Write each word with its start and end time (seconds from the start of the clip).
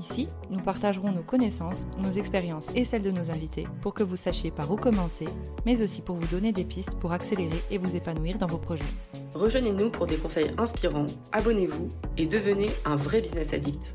Ici, 0.00 0.28
nous 0.48 0.60
partagerons 0.60 1.12
nos 1.12 1.22
connaissances, 1.22 1.86
nos 1.98 2.10
expériences 2.10 2.74
et 2.74 2.84
celles 2.84 3.02
de 3.02 3.10
nos 3.10 3.30
invités 3.30 3.66
pour 3.82 3.92
que 3.92 4.02
vous 4.02 4.16
sachiez 4.16 4.50
par 4.50 4.72
où 4.72 4.76
commencer, 4.76 5.26
mais 5.66 5.82
aussi 5.82 6.00
pour 6.00 6.16
vous 6.16 6.26
donner 6.26 6.52
des 6.52 6.64
pistes 6.64 6.98
pour 6.98 7.12
accélérer 7.12 7.62
et 7.70 7.76
vous 7.76 7.96
épanouir 7.96 8.38
dans 8.38 8.46
vos 8.46 8.56
projets. 8.56 8.82
Rejoignez-nous 9.34 9.90
pour 9.90 10.06
des 10.06 10.16
conseils 10.16 10.52
inspirants, 10.56 11.04
abonnez-vous 11.32 11.88
et 12.16 12.24
devenez 12.24 12.70
un 12.86 12.96
vrai 12.96 13.20
business 13.20 13.52
addict. 13.52 13.92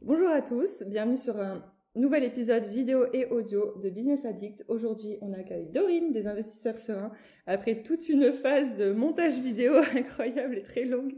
Bonjour 0.00 0.28
à 0.28 0.40
tous, 0.40 0.84
bienvenue 0.86 1.18
sur 1.18 1.36
un 1.40 1.60
nouvel 1.94 2.24
épisode 2.24 2.64
vidéo 2.64 3.06
et 3.12 3.26
audio 3.26 3.74
de 3.82 3.90
Business 3.90 4.24
Addict. 4.24 4.64
Aujourd'hui, 4.68 5.18
on 5.20 5.32
accueille 5.34 5.66
Dorine 5.66 6.12
des 6.12 6.26
investisseurs 6.26 6.78
sereins. 6.78 7.12
Après 7.46 7.82
toute 7.82 8.08
une 8.08 8.32
phase 8.32 8.76
de 8.76 8.92
montage 8.92 9.38
vidéo 9.38 9.74
incroyable 9.94 10.56
et 10.56 10.62
très 10.62 10.84
longue, 10.84 11.14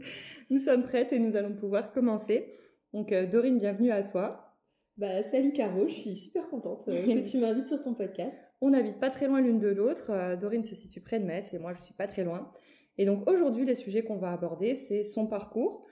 nous 0.49 0.59
sommes 0.59 0.83
prêtes 0.83 1.13
et 1.13 1.19
nous 1.19 1.37
allons 1.37 1.53
pouvoir 1.53 1.93
commencer. 1.93 2.51
Donc 2.93 3.13
euh, 3.13 3.25
Dorine, 3.25 3.57
bienvenue 3.57 3.91
à 3.91 4.03
toi. 4.03 4.53
Bah, 4.97 5.23
salut 5.23 5.53
Caro, 5.53 5.87
je 5.87 5.93
suis 5.93 6.15
super 6.15 6.49
contente 6.49 6.87
euh, 6.89 7.05
que 7.05 7.29
tu 7.29 7.37
m'invites 7.37 7.67
sur 7.67 7.81
ton 7.81 7.93
podcast. 7.93 8.37
On 8.61 8.71
n'habite 8.71 8.99
pas 8.99 9.09
très 9.09 9.27
loin 9.27 9.39
l'une 9.39 9.59
de 9.59 9.69
l'autre. 9.69 10.11
Euh, 10.11 10.35
Dorine 10.35 10.65
se 10.65 10.75
situe 10.75 10.99
près 10.99 11.19
de 11.19 11.25
Metz 11.25 11.53
et 11.53 11.59
moi 11.59 11.73
je 11.73 11.81
suis 11.81 11.93
pas 11.93 12.07
très 12.07 12.25
loin. 12.25 12.51
Et 12.97 13.05
donc 13.05 13.29
aujourd'hui, 13.29 13.65
les 13.65 13.75
sujets 13.75 14.03
qu'on 14.03 14.17
va 14.17 14.31
aborder, 14.31 14.75
c'est 14.75 15.03
son 15.03 15.27
parcours, 15.27 15.84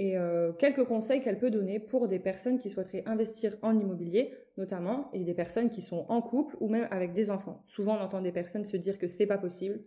et 0.00 0.16
euh, 0.16 0.52
quelques 0.52 0.84
conseils 0.84 1.20
qu'elle 1.20 1.36
peut 1.36 1.50
donner 1.50 1.78
pour 1.78 2.08
des 2.08 2.18
personnes 2.18 2.58
qui 2.58 2.70
souhaiteraient 2.70 3.02
investir 3.04 3.54
en 3.60 3.78
immobilier, 3.78 4.32
notamment, 4.56 5.10
et 5.12 5.24
des 5.24 5.34
personnes 5.34 5.68
qui 5.68 5.82
sont 5.82 6.06
en 6.08 6.22
couple 6.22 6.56
ou 6.58 6.68
même 6.68 6.88
avec 6.90 7.12
des 7.12 7.30
enfants. 7.30 7.62
Souvent, 7.66 7.98
on 7.98 8.00
entend 8.00 8.22
des 8.22 8.32
personnes 8.32 8.64
se 8.64 8.78
dire 8.78 8.98
que 8.98 9.06
c'est 9.06 9.26
pas 9.26 9.36
possible. 9.36 9.84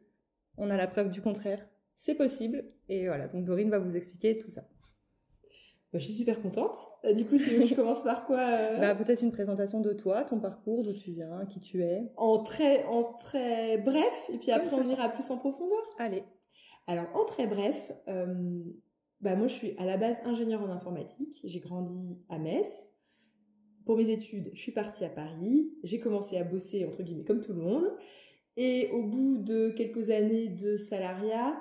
On 0.56 0.70
a 0.70 0.78
la 0.78 0.86
preuve 0.86 1.10
du 1.10 1.20
contraire. 1.20 1.68
C'est 1.96 2.14
possible. 2.14 2.64
Et 2.90 3.08
voilà. 3.08 3.28
Donc, 3.28 3.44
Dorine 3.44 3.72
va 3.72 3.80
vous 3.80 3.98
expliquer 3.98 4.38
tout 4.38 4.52
ça. 4.52 4.62
Bah, 5.92 5.98
je 5.98 6.04
suis 6.06 6.14
super 6.14 6.40
contente. 6.44 6.78
Euh, 7.06 7.14
du 7.14 7.26
coup, 7.26 7.40
tu, 7.40 7.74
commences 7.76 8.04
par 8.04 8.28
quoi 8.28 8.38
euh 8.38 8.78
bah, 8.78 8.94
Peut-être 8.94 9.24
une 9.24 9.32
présentation 9.32 9.82
de 9.82 9.94
toi, 9.94 10.26
ton 10.26 10.40
parcours, 10.40 10.84
d'où 10.84 10.94
tu 10.94 11.10
viens, 11.10 11.48
qui 11.48 11.60
tu 11.60 11.82
es. 11.82 12.04
En 12.18 12.44
très, 12.44 12.84
en 12.84 13.14
très 13.14 13.80
bref, 13.80 14.30
et 14.32 14.38
puis 14.38 14.52
après, 14.52 14.76
on 14.76 14.84
ira 14.84 15.10
plus 15.10 15.32
en 15.32 15.40
profondeur. 15.40 15.82
Allez. 15.98 16.24
Alors, 16.86 17.08
en 17.16 17.26
très 17.26 17.48
bref, 17.48 17.92
euh, 18.08 18.62
bah 19.24 19.36
moi 19.36 19.48
je 19.48 19.56
suis 19.56 19.74
à 19.78 19.86
la 19.86 19.96
base 19.96 20.18
ingénieur 20.26 20.62
en 20.62 20.70
informatique, 20.70 21.40
j'ai 21.46 21.60
grandi 21.62 22.20
à 22.30 22.38
Metz. 22.38 22.68
Pour 23.86 23.98
mes 23.98 24.10
études, 24.10 24.52
je 24.54 24.62
suis 24.62 24.72
partie 24.72 25.06
à 25.06 25.10
Paris, 25.10 25.72
j'ai 25.84 26.00
commencé 26.00 26.38
à 26.38 26.44
bosser 26.44 26.86
entre 26.86 27.04
guillemets 27.04 27.24
comme 27.24 27.40
tout 27.40 27.54
le 27.54 27.62
monde 27.62 27.86
et 28.58 28.90
au 28.92 29.02
bout 29.02 29.38
de 29.38 29.70
quelques 29.70 30.10
années 30.10 30.50
de 30.50 30.76
salariat, 30.76 31.56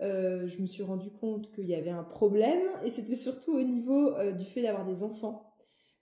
euh, 0.00 0.46
je 0.46 0.60
me 0.62 0.66
suis 0.66 0.84
rendu 0.84 1.10
compte 1.10 1.52
qu'il 1.52 1.66
y 1.66 1.74
avait 1.74 1.90
un 1.90 2.04
problème 2.04 2.62
et 2.84 2.90
c'était 2.90 3.16
surtout 3.16 3.52
au 3.52 3.62
niveau 3.62 4.14
euh, 4.14 4.30
du 4.32 4.44
fait 4.44 4.62
d'avoir 4.62 4.86
des 4.86 5.02
enfants. 5.02 5.52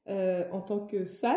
Euh, 0.08 0.44
en 0.52 0.60
tant 0.60 0.86
que 0.86 1.06
femme, 1.06 1.36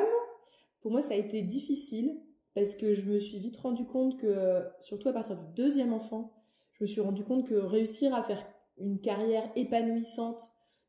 pour 0.81 0.91
moi 0.91 1.01
ça 1.01 1.13
a 1.13 1.17
été 1.17 1.41
difficile 1.41 2.21
parce 2.55 2.75
que 2.75 2.93
je 2.93 3.09
me 3.09 3.19
suis 3.19 3.39
vite 3.39 3.57
rendu 3.57 3.85
compte 3.85 4.19
que, 4.19 4.65
surtout 4.81 5.07
à 5.07 5.13
partir 5.13 5.37
du 5.37 5.45
deuxième 5.55 5.93
enfant, 5.93 6.33
je 6.73 6.83
me 6.83 6.87
suis 6.87 7.01
rendu 7.01 7.23
compte 7.23 7.47
que 7.47 7.55
réussir 7.55 8.13
à 8.13 8.21
faire 8.21 8.45
une 8.77 8.99
carrière 8.99 9.49
épanouissante 9.55 10.41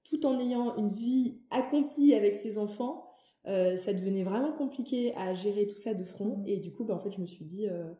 tout 0.04 0.26
en 0.26 0.38
ayant 0.38 0.76
une 0.76 0.92
vie 0.92 1.40
accomplie 1.50 2.14
avec 2.14 2.34
ses 2.34 2.58
enfants, 2.58 3.08
euh, 3.46 3.76
ça 3.76 3.92
devenait 3.92 4.24
vraiment 4.24 4.52
compliqué 4.52 5.14
à 5.16 5.34
gérer 5.34 5.66
tout 5.66 5.78
ça 5.78 5.94
de 5.94 6.04
front. 6.04 6.38
Mhm. 6.38 6.48
Et 6.48 6.56
du 6.58 6.72
coup, 6.72 6.84
bah, 6.84 6.94
en 6.94 7.00
fait, 7.00 7.10
je 7.12 7.20
me 7.20 7.26
suis 7.26 7.44
dit, 7.44 7.66
euh, 7.68 7.92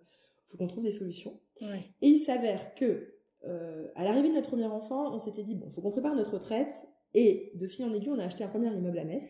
faut 0.49 0.57
qu'on 0.57 0.67
trouve 0.67 0.85
des 0.85 0.91
solutions. 0.91 1.41
Ouais. 1.61 1.85
Et 2.01 2.09
il 2.09 2.19
s'avère 2.19 2.75
que, 2.75 3.15
euh, 3.45 3.89
à 3.97 4.05
l'arrivée 4.05 4.29
de 4.29 4.35
notre 4.35 4.49
premier 4.49 4.67
enfant, 4.67 5.13
on 5.15 5.19
s'était 5.19 5.43
dit, 5.43 5.55
bon, 5.55 5.71
faut 5.71 5.81
qu'on 5.81 5.91
prépare 5.91 6.15
notre 6.15 6.35
retraite. 6.35 6.73
Et 7.15 7.53
de 7.55 7.67
fil 7.67 7.85
en 7.85 7.93
aiguille, 7.93 8.11
on 8.11 8.19
a 8.19 8.25
acheté 8.25 8.45
un 8.45 8.49
premier 8.49 8.73
immeuble 8.73 8.99
à 8.99 9.05
Metz. 9.05 9.25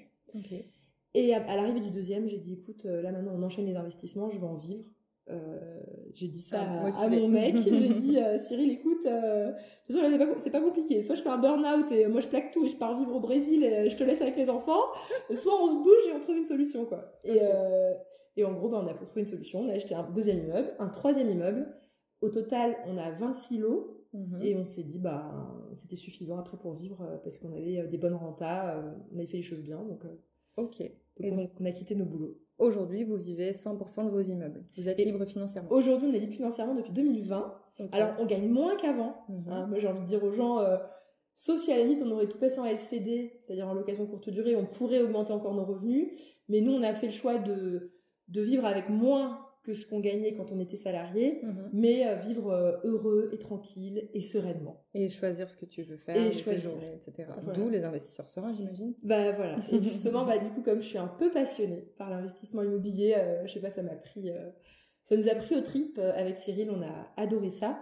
Et 1.15 1.34
à, 1.34 1.43
à 1.44 1.56
l'arrivée 1.56 1.81
du 1.81 1.91
deuxième, 1.91 2.28
j'ai 2.28 2.38
dit, 2.38 2.55
écoute, 2.55 2.84
euh, 2.87 3.03
là 3.03 3.12
maintenant, 3.12 3.32
on 3.34 3.43
enchaîne 3.43 3.66
les 3.66 3.76
investissements, 3.76 4.31
je 4.31 4.38
vais 4.38 4.47
en 4.47 4.56
vivre. 4.56 4.84
Euh, 5.31 5.81
j'ai 6.15 6.28
dit 6.28 6.41
ça 6.41 6.60
Ah, 6.60 7.03
à, 7.03 7.09
mon 7.09 7.28
mec. 7.28 7.56
j'ai 7.62 7.88
dit, 7.94 8.19
euh, 8.19 8.38
Cyril, 8.38 8.71
écoute, 8.71 9.06
euh, 9.06 9.50
de 9.50 9.53
toute 9.87 9.97
façon, 9.97 10.03
là, 10.03 10.27
c'est 10.41 10.50
pas, 10.50 10.60
compliqué. 10.60 11.03
Soit 11.03 11.15
je 11.15 11.22
fais 11.22 11.28
un 11.28 11.38
burn-out 11.38 11.91
et 11.93 12.06
moi 12.06 12.21
je 12.21 12.28
plaque 12.28 12.50
tout 12.53 12.65
et 12.65 12.69
je 12.69 12.77
pars 12.77 12.99
vivre 12.99 13.15
au 13.15 13.21
Brésil 13.21 13.62
et 13.65 13.88
je 13.88 13.97
te 13.97 14.05
laisse 14.05 14.21
avec 14.21 14.37
les 14.37 14.50
enfants. 14.50 14.82
Soit 15.34 15.62
on 15.62 15.69
se 15.69 15.75
bouge 15.75 16.09
et 16.09 16.12
on 16.12 16.21
trouve 16.21 16.37
une 16.37 16.44
solution, 16.44 16.84
quoi. 16.84 17.21
Et, 17.25 18.44
en 18.44 18.53
gros, 18.53 18.69
bah, 18.69 18.81
on 18.82 18.87
a 18.88 18.94
trouvé 18.94 19.21
une 19.21 19.27
solution. 19.27 19.61
On 19.61 19.69
a 19.69 19.75
acheté 19.75 19.94
un 19.94 20.09
deuxième 20.11 20.38
immeuble, 20.38 20.75
un 20.78 20.88
troisième 20.88 21.31
immeuble. 21.31 21.72
Au 22.21 22.28
total, 22.28 22.77
on 22.87 22.97
a 22.97 23.11
26 23.11 23.59
lots. 23.59 23.99
Mhm. 24.15 24.43
Et 24.43 24.55
on 24.56 24.65
s'est 24.65 24.82
dit, 24.82 24.99
bah, 24.99 25.32
c'était 25.75 25.97
suffisant 25.97 26.38
après 26.38 26.59
pour 26.59 26.75
vivre 26.75 27.21
parce 27.25 27.38
qu'on 27.38 27.53
avait 27.53 27.87
des 27.87 27.97
bonnes 27.97 28.15
rentas, 28.15 28.82
on 29.11 29.16
avait 29.16 29.27
fait 29.27 29.38
les 29.38 29.43
choses 29.43 29.62
bien. 29.62 29.82
Donc, 29.82 30.05
Ok. 30.56 30.78
donc 30.81 30.91
Et 31.21 31.31
on, 31.32 31.37
donc- 31.37 31.50
on 31.61 31.65
a 31.65 31.72
quitté 31.72 31.94
nos 31.94 32.05
boulots. 32.05 32.37
Aujourd'hui, 32.58 33.02
vous 33.04 33.16
vivez 33.16 33.52
100% 33.52 34.04
de 34.04 34.10
vos 34.10 34.20
immeubles. 34.20 34.64
Vous 34.76 34.88
êtes 34.88 34.98
Et- 34.98 35.04
libre 35.04 35.24
financièrement. 35.24 35.70
Aujourd'hui, 35.72 36.08
on 36.10 36.14
est 36.14 36.18
libre 36.20 36.34
financièrement 36.34 36.74
depuis 36.74 36.92
2020. 36.92 37.54
Ok. 37.80 37.88
Alors, 37.92 38.10
on 38.20 38.26
gagne 38.26 38.48
moins 38.48 38.76
qu'avant. 38.76 39.24
Mhm. 39.28 39.44
Hein, 39.48 39.66
moi, 39.66 39.78
j'ai 39.78 39.88
envie 39.88 40.00
de 40.02 40.06
dire 40.06 40.22
aux 40.22 40.32
gens, 40.32 40.60
euh, 40.60 40.76
sauf 41.34 41.58
si 41.60 41.72
à 41.72 41.76
la 41.78 41.84
limite 41.84 42.02
on 42.04 42.10
aurait 42.10 42.28
tout 42.28 42.38
passé 42.38 42.58
en 42.60 42.64
LCD, 42.66 43.40
c'est-à-dire 43.44 43.66
en 43.66 43.74
location 43.74 44.06
courte 44.06 44.28
durée, 44.28 44.54
on 44.54 44.66
pourrait 44.66 45.00
augmenter 45.02 45.32
encore 45.32 45.54
nos 45.54 45.64
revenus. 45.64 46.10
Mais 46.48 46.60
nous, 46.60 46.72
on 46.72 46.82
a 46.82 46.92
fait 46.94 47.06
le 47.06 47.12
choix 47.12 47.38
de, 47.38 47.92
de 48.28 48.40
vivre 48.42 48.64
avec 48.66 48.88
moins 48.88 49.41
que 49.62 49.75
ce 49.75 49.87
qu'on 49.87 50.00
gagnait 50.00 50.33
quand 50.33 50.50
on 50.50 50.59
était 50.59 50.77
salarié, 50.77 51.39
Mhm. 51.43 51.71
mais 51.73 52.06
euh, 52.09 52.17
vivre 52.17 52.50
euh, 52.50 52.77
heureux 52.84 53.31
et 53.33 53.39
tranquille 53.39 54.09
et 54.12 54.21
sereinement. 54.21 54.84
Et 54.93 55.09
choisir 55.09 55.49
ce 55.49 55.56
que 55.56 55.67
tu 55.67 55.83
veux 55.83 55.97
faire, 55.99 56.17
Et 56.17 56.33
choisir. 56.33 56.71
journées, 56.71 56.95
etc. 56.97 57.28
Voilà. 57.43 57.59
D'où 57.59 57.69
les 57.69 57.84
investisseurs 57.84 58.28
sereins, 58.28 58.53
j'imagine. 58.55 58.95
Bah 59.05 59.31
voilà. 59.33 59.59
Et 59.71 59.78
justement, 59.83 60.25
bah 60.25 60.39
du 60.39 60.49
coup, 60.50 60.62
comme 60.62 60.81
je 60.83 60.89
suis 60.89 60.99
un 60.99 61.06
peu 61.06 61.31
passionnée 61.31 61.84
par 61.97 62.11
l'investissement 62.11 62.62
immobilier, 62.65 63.15
euh, 63.17 63.47
je 63.47 63.53
sais 63.53 63.61
pas, 63.61 63.71
ça 63.71 63.83
m'a 63.83 63.95
pris, 63.95 64.31
euh, 64.31 64.50
ça 65.09 65.17
nous 65.17 65.28
a 65.28 65.34
pris 65.37 65.55
au 65.55 65.61
trip 65.61 65.99
avec 65.99 66.37
Cyril. 66.37 66.69
On 66.71 66.83
a 66.83 67.12
adoré 67.17 67.50
ça. 67.50 67.81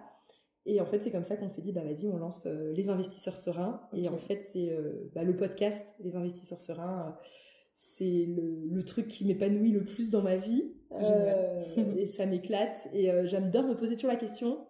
Et 0.66 0.78
en 0.82 0.84
fait, 0.84 1.00
c'est 1.00 1.10
comme 1.10 1.24
ça 1.24 1.36
qu'on 1.38 1.48
s'est 1.48 1.62
dit, 1.62 1.72
bah 1.72 1.82
vas-y, 1.82 2.06
on 2.08 2.18
lance 2.18 2.44
euh, 2.46 2.72
les 2.74 2.90
investisseurs 2.90 3.38
sereins. 3.38 3.80
Et 3.94 4.06
en 4.10 4.18
fait, 4.18 4.42
c'est 4.42 4.70
bah, 5.14 5.22
le 5.24 5.34
podcast, 5.34 5.94
les 6.00 6.14
investisseurs 6.14 6.60
sereins. 6.60 7.16
C'est 7.80 8.26
le, 8.26 8.66
le 8.66 8.82
truc 8.84 9.08
qui 9.08 9.26
m'épanouit 9.26 9.72
le 9.72 9.84
plus 9.84 10.10
dans 10.10 10.22
ma 10.22 10.36
vie. 10.36 10.72
Euh, 10.92 11.64
et 11.96 12.06
ça 12.06 12.26
m'éclate. 12.26 12.88
Et 12.92 13.10
euh, 13.10 13.26
j'adore 13.26 13.64
me 13.64 13.74
poser 13.74 13.94
toujours 13.96 14.10
la 14.10 14.16
question 14.16 14.66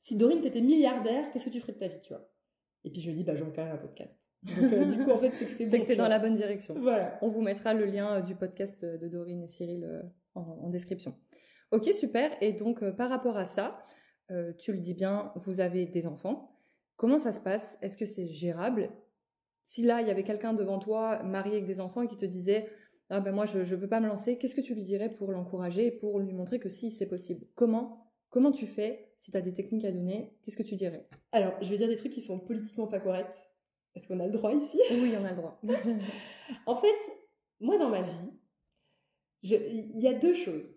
si 0.00 0.16
Dorine, 0.16 0.40
t'étais 0.40 0.60
milliardaire, 0.60 1.28
qu'est-ce 1.32 1.46
que 1.46 1.50
tu 1.50 1.60
ferais 1.60 1.72
de 1.72 1.78
ta 1.78 1.88
vie, 1.88 2.00
tu 2.00 2.12
vois? 2.12 2.30
Et 2.84 2.90
puis 2.90 3.00
je 3.00 3.10
me 3.10 3.16
dis, 3.16 3.24
bah 3.24 3.34
quand 3.36 3.64
même 3.64 3.74
un 3.74 3.78
podcast. 3.78 4.16
Donc 4.44 4.72
euh, 4.72 4.84
du 4.84 5.02
coup, 5.02 5.10
en 5.10 5.18
fait, 5.18 5.32
c'est 5.32 5.44
que 5.46 5.50
c'est 5.50 5.66
C'est 5.66 5.78
bon. 5.78 5.84
que 5.84 5.92
dans 5.92 5.96
vois. 6.04 6.08
la 6.08 6.18
bonne 6.20 6.36
direction. 6.36 6.74
Voilà. 6.78 7.18
On 7.20 7.28
vous 7.28 7.42
mettra 7.42 7.74
le 7.74 7.84
lien 7.84 8.20
du 8.20 8.36
podcast 8.36 8.84
de 8.84 9.08
Dorine 9.08 9.42
et 9.42 9.48
Cyril 9.48 9.84
en, 10.36 10.42
en 10.42 10.68
description. 10.70 11.14
Ok, 11.72 11.92
super. 11.92 12.30
Et 12.40 12.52
donc, 12.52 12.88
par 12.92 13.10
rapport 13.10 13.36
à 13.36 13.46
ça, 13.46 13.82
tu 14.58 14.72
le 14.72 14.78
dis 14.78 14.94
bien, 14.94 15.32
vous 15.34 15.58
avez 15.60 15.86
des 15.86 16.06
enfants. 16.06 16.56
Comment 16.96 17.18
ça 17.18 17.32
se 17.32 17.40
passe? 17.40 17.76
Est-ce 17.82 17.96
que 17.96 18.06
c'est 18.06 18.28
gérable? 18.28 18.90
Si 19.68 19.82
là, 19.82 20.00
il 20.00 20.08
y 20.08 20.10
avait 20.10 20.24
quelqu'un 20.24 20.54
devant 20.54 20.78
toi, 20.78 21.22
marié 21.22 21.56
avec 21.56 21.66
des 21.66 21.78
enfants, 21.78 22.06
qui 22.06 22.16
te 22.16 22.24
disait 22.24 22.70
ah 23.10 23.20
ben 23.20 23.32
moi, 23.32 23.44
je 23.44 23.58
ne 23.58 23.80
peux 23.80 23.86
pas 23.86 24.00
me 24.00 24.08
lancer, 24.08 24.38
qu'est-ce 24.38 24.54
que 24.54 24.62
tu 24.62 24.74
lui 24.74 24.82
dirais 24.82 25.14
pour 25.14 25.30
l'encourager 25.30 25.86
et 25.86 25.90
pour 25.90 26.18
lui 26.20 26.32
montrer 26.32 26.58
que 26.58 26.70
si, 26.70 26.90
c'est 26.90 27.06
possible? 27.06 27.46
Comment 27.54 28.06
Comment 28.30 28.50
tu 28.50 28.66
fais 28.66 29.12
Si 29.18 29.30
tu 29.30 29.36
as 29.36 29.42
des 29.42 29.52
techniques 29.52 29.84
à 29.84 29.92
donner, 29.92 30.34
qu'est-ce 30.42 30.56
que 30.56 30.62
tu 30.62 30.76
dirais? 30.76 31.06
Alors, 31.32 31.52
je 31.60 31.68
vais 31.68 31.76
dire 31.76 31.88
des 31.88 31.96
trucs 31.96 32.12
qui 32.12 32.22
sont 32.22 32.38
politiquement 32.38 32.86
pas 32.86 32.98
corrects. 32.98 33.46
Est-ce 33.94 34.08
qu'on 34.08 34.20
a 34.20 34.26
le 34.26 34.32
droit 34.32 34.54
ici? 34.54 34.80
Oui, 34.90 35.12
on 35.20 35.24
a 35.24 35.30
le 35.30 35.36
droit. 35.36 35.60
En 36.66 36.76
fait, 36.76 36.96
moi, 37.60 37.76
dans 37.76 37.90
ma 37.90 38.00
vie, 38.00 38.30
il 39.42 40.00
y 40.00 40.08
a 40.08 40.14
deux 40.14 40.34
choses. 40.34 40.74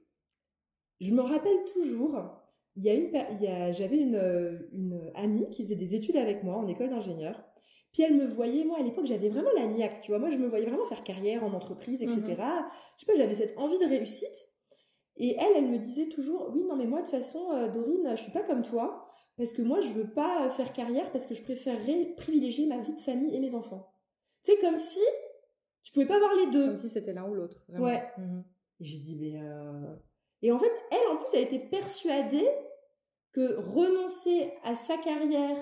Je 0.99 1.11
me 1.11 1.21
rappelle 1.21 1.63
toujours, 1.73 2.19
il 2.75 2.83
y 2.83 2.89
a 2.89 2.93
une, 2.93 3.73
j'avais 3.73 3.97
une, 3.97 4.67
une 4.73 5.11
amie 5.15 5.49
qui 5.49 5.63
faisait 5.63 5.75
des 5.75 5.95
études 5.95 6.17
avec 6.17 6.43
moi 6.43 6.57
en 6.57 6.67
école 6.67 6.89
d'ingénieur. 6.89 7.41
Puis 7.93 8.03
elle 8.03 8.15
me 8.15 8.25
voyait, 8.25 8.63
moi 8.63 8.77
à 8.79 8.81
l'époque 8.81 9.05
j'avais 9.05 9.29
vraiment 9.29 9.51
la 9.55 9.65
niaque, 9.67 10.01
tu 10.01 10.11
vois, 10.11 10.19
moi 10.19 10.29
je 10.31 10.37
me 10.37 10.47
voyais 10.47 10.65
vraiment 10.65 10.85
faire 10.85 11.03
carrière 11.03 11.43
en 11.43 11.53
entreprise, 11.53 12.01
etc. 12.01 12.21
Mhm. 12.21 12.35
Je 12.97 13.05
sais 13.05 13.05
pas, 13.05 13.17
j'avais 13.17 13.33
cette 13.33 13.57
envie 13.57 13.77
de 13.79 13.85
réussite. 13.85 14.49
Et 15.17 15.35
elle, 15.37 15.51
elle 15.57 15.67
me 15.67 15.77
disait 15.77 16.07
toujours, 16.07 16.51
oui, 16.53 16.63
non 16.63 16.75
mais 16.77 16.85
moi 16.85 16.99
de 16.99 17.05
toute 17.05 17.15
façon, 17.15 17.51
euh, 17.51 17.67
Dorine, 17.67 18.11
je 18.15 18.21
suis 18.23 18.31
pas 18.31 18.43
comme 18.43 18.61
toi, 18.61 19.07
parce 19.37 19.51
que 19.53 19.61
moi 19.61 19.81
je 19.81 19.89
veux 19.89 20.09
pas 20.09 20.45
euh, 20.45 20.49
faire 20.49 20.71
carrière 20.71 21.11
parce 21.11 21.27
que 21.27 21.33
je 21.35 21.41
préférerais 21.43 22.13
privilégier 22.15 22.65
ma 22.67 22.79
vie 22.79 22.93
de 22.93 22.99
famille 23.01 23.35
et 23.35 23.39
mes 23.39 23.55
enfants. 23.55 23.91
C'est 24.43 24.57
comme 24.59 24.77
si 24.77 25.01
tu 25.83 25.91
pouvais 25.91 26.05
pas 26.07 26.15
avoir 26.15 26.33
les 26.35 26.47
deux. 26.51 26.67
Comme 26.67 26.77
si 26.77 26.89
c'était 26.89 27.13
l'un 27.13 27.27
ou 27.27 27.33
l'autre. 27.33 27.65
Ouais. 27.69 28.03
Mhm. 28.17 28.43
Et 28.79 28.85
j'ai 28.85 28.97
dit, 28.99 29.17
mais. 29.19 29.33
euh, 29.41 29.95
Et 30.41 30.51
en 30.51 30.57
fait, 30.57 30.71
elle, 30.91 31.07
en 31.11 31.17
plus, 31.17 31.27
elle 31.33 31.43
était 31.43 31.59
persuadée 31.59 32.47
que 33.33 33.55
renoncer 33.59 34.53
à 34.63 34.75
sa 34.75 34.97
carrière 34.97 35.57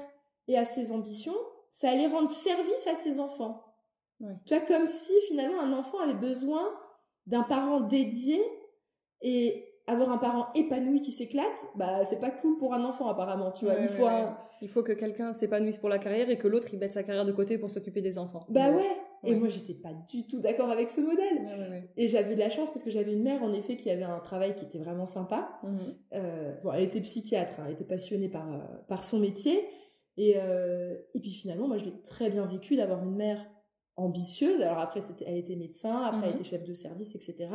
et 0.47 0.57
à 0.57 0.63
ses 0.65 0.91
ambitions, 0.91 1.35
ça 1.69 1.89
allait 1.89 2.07
rendre 2.07 2.29
service 2.29 2.87
à 2.87 2.95
ses 2.95 3.19
enfants. 3.19 3.63
Ouais. 4.19 4.33
Tu 4.45 4.55
vois, 4.55 4.65
comme 4.65 4.87
si 4.87 5.13
finalement 5.27 5.61
un 5.61 5.73
enfant 5.73 5.99
avait 5.99 6.13
besoin 6.13 6.67
d'un 7.27 7.43
parent 7.43 7.81
dédié 7.81 8.39
et 9.21 9.65
avoir 9.87 10.11
un 10.11 10.17
parent 10.17 10.47
épanoui 10.53 11.01
qui 11.01 11.11
s'éclate, 11.11 11.45
bah 11.75 12.03
c'est 12.03 12.19
pas 12.19 12.29
cool 12.29 12.57
pour 12.57 12.73
un 12.73 12.83
enfant 12.83 13.07
apparemment, 13.07 13.51
tu 13.51 13.65
vois. 13.65 13.75
Ouais, 13.75 13.83
il 13.83 13.89
faut 13.89 14.03
ouais. 14.03 14.09
un... 14.09 14.37
Il 14.61 14.67
faut 14.67 14.83
que 14.83 14.91
quelqu'un 14.91 15.31
s'épanouisse 15.31 15.77
pour 15.77 15.89
la 15.89 15.99
carrière 15.99 16.29
et 16.29 16.37
que 16.37 16.47
l'autre 16.47 16.67
il 16.73 16.79
mette 16.79 16.93
sa 16.93 17.03
carrière 17.03 17.25
de 17.25 17.31
côté 17.31 17.57
pour 17.57 17.69
s'occuper 17.69 18.01
des 18.01 18.17
enfants. 18.17 18.45
Bah 18.49 18.71
ouais. 18.71 18.97
Et 19.23 19.35
moi 19.35 19.47
j'étais 19.47 19.73
pas 19.73 19.93
du 20.09 20.27
tout 20.27 20.39
d'accord 20.39 20.69
avec 20.69 20.89
ce 20.89 21.01
modèle. 21.01 21.87
Et 21.97 22.07
j'avais 22.07 22.35
de 22.35 22.39
la 22.39 22.49
chance 22.49 22.69
parce 22.69 22.83
que 22.83 22.89
j'avais 22.89 23.13
une 23.13 23.23
mère 23.23 23.41
en 23.41 23.53
effet 23.53 23.77
qui 23.77 23.89
avait 23.89 24.03
un 24.03 24.19
travail 24.19 24.55
qui 24.55 24.65
était 24.65 24.79
vraiment 24.79 25.05
sympa. 25.05 25.59
Mhm. 25.63 25.95
Euh, 26.13 26.55
bon, 26.63 26.71
elle 26.73 26.83
était 26.83 27.01
psychiatre, 27.01 27.53
hein, 27.59 27.63
elle 27.67 27.73
était 27.73 27.85
passionnée 27.85 28.29
par, 28.29 28.51
euh, 28.51 28.59
par 28.87 29.03
son 29.03 29.19
métier. 29.19 29.65
Et, 30.21 30.33
euh, 30.35 30.97
et 31.13 31.19
puis 31.21 31.31
finalement, 31.31 31.67
moi 31.69 31.77
je 31.77 31.85
l'ai 31.85 32.01
très 32.03 32.29
bien 32.29 32.45
vécu 32.45 32.75
d'avoir 32.75 33.01
une 33.03 33.15
mère 33.15 33.45
ambitieuse. 33.95 34.61
Alors 34.61 34.79
après, 34.79 34.99
elle 35.25 35.37
était 35.37 35.55
médecin, 35.55 35.95
après 36.03 36.27
elle 36.27 36.33
Mhm. 36.33 36.39
était 36.41 36.49
chef 36.49 36.63
de 36.65 36.73
service, 36.73 37.15
etc. 37.15 37.49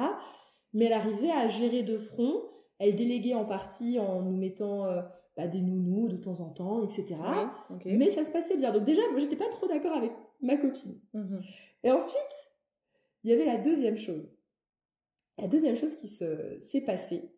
Mais 0.73 0.87
elle 0.87 0.95
arrivait 0.95 1.31
à 1.31 1.49
gérer 1.49 1.83
de 1.83 1.99
front. 1.99 2.43
Elle 2.79 2.97
déléguait 2.97 3.35
en 3.35 3.45
partie 3.45 3.99
en 3.99 4.23
nous 4.23 4.37
mettant 4.37 4.87
euh, 4.87 5.03
bah, 5.37 5.47
des 5.47 5.61
nounous 5.61 6.09
de 6.09 6.17
temps 6.17 6.41
en 6.41 6.49
temps, 6.51 6.83
etc. 6.85 7.17
Mais 7.99 8.11
ça 8.11 8.25
se 8.25 8.33
passait 8.33 8.57
bien. 8.57 8.73
Donc 8.73 8.85
déjà, 8.85 9.03
moi 9.11 9.21
j'étais 9.21 9.37
pas 9.37 9.49
trop 9.51 9.69
d'accord 9.69 9.93
avec 9.97 10.13
ma 10.41 10.57
copine. 10.57 10.99
Mhm. 11.13 11.43
Et 11.83 11.91
ensuite, 11.91 12.51
il 13.25 13.31
y 13.31 13.35
avait 13.35 13.45
la 13.45 13.59
deuxième 13.59 13.97
chose. 13.99 14.33
La 15.39 15.49
deuxième 15.49 15.77
chose 15.77 15.95
qui 15.97 16.09
se, 16.09 16.59
s'est 16.61 16.81
passée, 16.81 17.31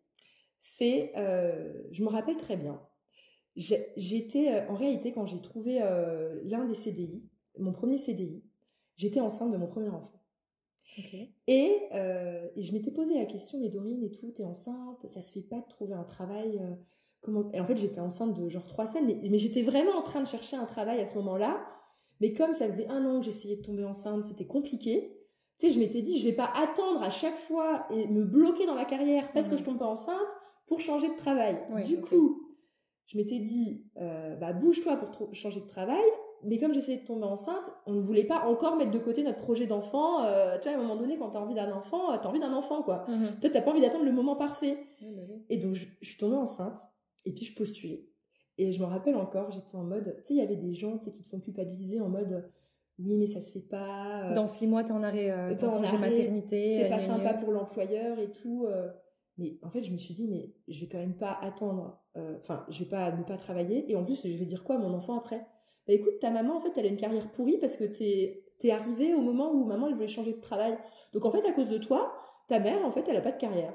c'est, 0.61 1.11
euh, 1.17 1.73
je 1.91 2.01
me 2.03 2.09
rappelle 2.09 2.37
très 2.37 2.55
bien, 2.55 2.79
j'étais, 3.57 4.53
euh, 4.53 4.69
en 4.69 4.75
réalité, 4.75 5.11
quand 5.11 5.25
j'ai 5.25 5.41
trouvé 5.41 5.79
euh, 5.81 6.39
l'un 6.45 6.65
des 6.65 6.75
CDI, 6.75 7.23
mon 7.59 7.73
premier 7.73 7.97
CDI, 7.97 8.43
j'étais 8.95 9.19
enceinte 9.19 9.51
de 9.51 9.57
mon 9.57 9.67
premier 9.67 9.89
enfant. 9.89 10.21
Et, 11.47 11.75
euh, 11.93 12.47
et 12.55 12.63
je 12.63 12.73
m'étais 12.73 12.91
posé 12.91 13.15
la 13.15 13.25
question, 13.25 13.59
mais 13.59 13.69
Dorine 13.69 14.03
et 14.03 14.11
tout, 14.11 14.31
t'es 14.31 14.43
enceinte, 14.43 15.05
ça 15.07 15.21
se 15.21 15.31
fait 15.33 15.41
pas 15.47 15.59
de 15.59 15.67
trouver 15.67 15.93
un 15.93 16.03
travail 16.03 16.59
euh, 16.61 16.73
comment... 17.21 17.51
Et 17.53 17.59
en 17.59 17.65
fait, 17.65 17.77
j'étais 17.77 17.99
enceinte 17.99 18.33
de 18.33 18.49
genre 18.49 18.65
trois 18.65 18.87
semaines, 18.87 19.05
mais, 19.21 19.29
mais 19.29 19.37
j'étais 19.37 19.61
vraiment 19.61 19.91
en 19.95 20.01
train 20.01 20.21
de 20.21 20.27
chercher 20.27 20.55
un 20.55 20.65
travail 20.65 20.99
à 20.99 21.05
ce 21.05 21.15
moment-là. 21.15 21.63
Mais 22.19 22.33
comme 22.33 22.53
ça 22.53 22.65
faisait 22.65 22.87
un 22.87 23.05
an 23.05 23.19
que 23.19 23.25
j'essayais 23.25 23.57
de 23.57 23.61
tomber 23.61 23.83
enceinte, 23.85 24.25
c'était 24.25 24.47
compliqué. 24.47 25.13
Tu 25.59 25.67
sais, 25.67 25.73
je 25.73 25.79
m'étais 25.79 26.01
dit, 26.01 26.17
je 26.17 26.25
vais 26.25 26.33
pas 26.35 26.51
attendre 26.55 27.01
à 27.03 27.11
chaque 27.11 27.37
fois 27.37 27.85
et 27.91 28.07
me 28.07 28.23
bloquer 28.23 28.65
dans 28.65 28.73
ma 28.75 28.85
carrière 28.85 29.31
parce 29.33 29.47
que 29.47 29.53
Mhm. 29.53 29.59
je 29.59 29.63
tombe 29.65 29.77
pas 29.79 29.85
enceinte 29.87 30.17
pour 30.67 30.79
changer 30.79 31.09
de 31.09 31.15
travail. 31.15 31.57
Du 31.83 32.01
coup, 32.01 32.46
je 33.07 33.17
m'étais 33.17 33.39
dit, 33.39 33.85
euh, 33.97 34.35
bah 34.35 34.53
bouge-toi 34.53 34.97
pour 34.97 35.33
changer 35.33 35.61
de 35.61 35.67
travail. 35.67 36.03
Mais 36.43 36.59
comme 36.59 36.71
j'essayais 36.71 36.99
de 36.99 37.05
tomber 37.05 37.23
enceinte, 37.23 37.71
on 37.87 37.93
ne 37.93 38.01
voulait 38.01 38.23
pas 38.23 38.45
encore 38.45 38.75
mettre 38.75 38.91
de 38.91 38.99
côté 38.99 39.23
notre 39.23 39.39
projet 39.39 39.65
d'enfant. 39.65 40.23
Euh, 40.23 40.59
tu 40.59 40.69
vois, 40.69 40.77
à 40.77 40.79
un 40.79 40.83
moment 40.83 40.95
donné, 40.95 41.17
quand 41.17 41.31
tu 41.31 41.37
as 41.37 41.41
envie 41.41 41.55
d'un 41.55 41.71
enfant, 41.71 42.15
tu 42.19 42.27
as 42.27 42.29
envie 42.29 42.39
d'un 42.39 42.53
enfant, 42.53 42.83
quoi. 42.83 43.05
Mhm. 43.07 43.39
Toi, 43.41 43.49
t'as 43.51 43.61
pas 43.61 43.71
envie 43.71 43.81
d'attendre 43.81 44.05
le 44.05 44.11
moment 44.11 44.35
parfait. 44.35 44.77
Bah 45.01 45.23
oui. 45.27 45.41
Et 45.49 45.57
donc, 45.57 45.73
je, 45.73 45.85
je 45.99 46.07
suis 46.07 46.17
tombée 46.17 46.35
enceinte, 46.35 46.79
et 47.25 47.31
puis 47.31 47.43
je 47.43 47.55
postulais. 47.55 48.05
Et 48.59 48.71
je 48.71 48.79
me 48.79 48.85
rappelle 48.85 49.15
encore, 49.15 49.51
j'étais 49.51 49.75
en 49.75 49.83
mode, 49.83 50.15
tu 50.19 50.27
sais, 50.27 50.33
il 50.35 50.37
y 50.37 50.41
avait 50.41 50.55
des 50.55 50.75
gens 50.75 50.97
tu 50.99 51.11
qui 51.11 51.23
te 51.23 51.27
font 51.27 51.39
culpabiliser 51.39 52.01
en 52.01 52.09
mode, 52.09 52.43
oui, 52.99 53.15
mais 53.15 53.27
ça 53.27 53.39
se 53.39 53.51
fait 53.51 53.67
pas, 53.67 54.31
euh, 54.31 54.33
Dans 54.33 54.47
six 54.47 54.65
mois, 54.65 54.83
t'es 54.83 54.91
en 54.91 55.03
arrêt, 55.03 55.29
euh, 55.29 55.55
en 55.61 55.83
arrêt, 55.83 55.97
maternité. 55.97 56.77
c'est 56.77 56.85
euh, 56.85 56.89
pas 56.89 56.99
sympa 56.99 57.33
pour 57.35 57.51
l'employeur 57.51 58.17
et 58.19 58.31
tout. 58.31 58.67
Euh. 59.39 59.43
Mais 59.43 59.57
en 59.63 59.69
fait, 59.69 59.83
je 59.83 59.91
me 59.91 59.97
suis 59.97 60.13
dit, 60.13 60.27
mais 60.27 60.51
je 60.67 60.81
vais 60.81 60.87
quand 60.87 60.97
même 60.97 61.15
pas 61.17 61.37
attendre, 61.41 61.99
euh, 62.17 62.37
enfin, 62.41 62.65
je 62.69 62.79
vais 62.83 62.89
pas 62.89 63.11
ne 63.11 63.23
pas 63.23 63.37
travailler, 63.37 63.89
et 63.91 63.95
en 63.95 64.03
plus, 64.03 64.21
je 64.25 64.37
vais 64.37 64.45
dire 64.45 64.63
quoi 64.63 64.75
à 64.75 64.79
mon 64.79 64.93
enfant 64.93 65.17
après? 65.17 65.45
Bah 65.87 65.93
écoute, 65.93 66.19
ta 66.19 66.29
maman, 66.31 66.57
en 66.57 66.59
fait, 66.59 66.71
elle 66.77 66.85
a 66.85 66.89
une 66.89 66.97
carrière 66.97 67.31
pourrie 67.31 67.57
parce 67.59 67.77
que 67.77 67.85
t'es 67.85 68.43
es 68.63 68.71
arrivé 68.71 69.13
au 69.13 69.21
moment 69.21 69.51
où 69.53 69.63
maman, 69.65 69.87
elle 69.87 69.93
voulait 69.95 70.07
changer 70.07 70.33
de 70.33 70.41
travail. 70.41 70.77
Donc 71.13 71.23
en 71.25 71.31
fait, 71.31 71.45
à 71.47 71.53
cause 71.53 71.69
de 71.69 71.77
toi, 71.77 72.13
ta 72.49 72.59
mère, 72.59 72.83
en 72.85 72.91
fait, 72.91 73.07
elle 73.07 73.15
a 73.17 73.21
pas 73.21 73.31
de 73.31 73.39
carrière. 73.39 73.73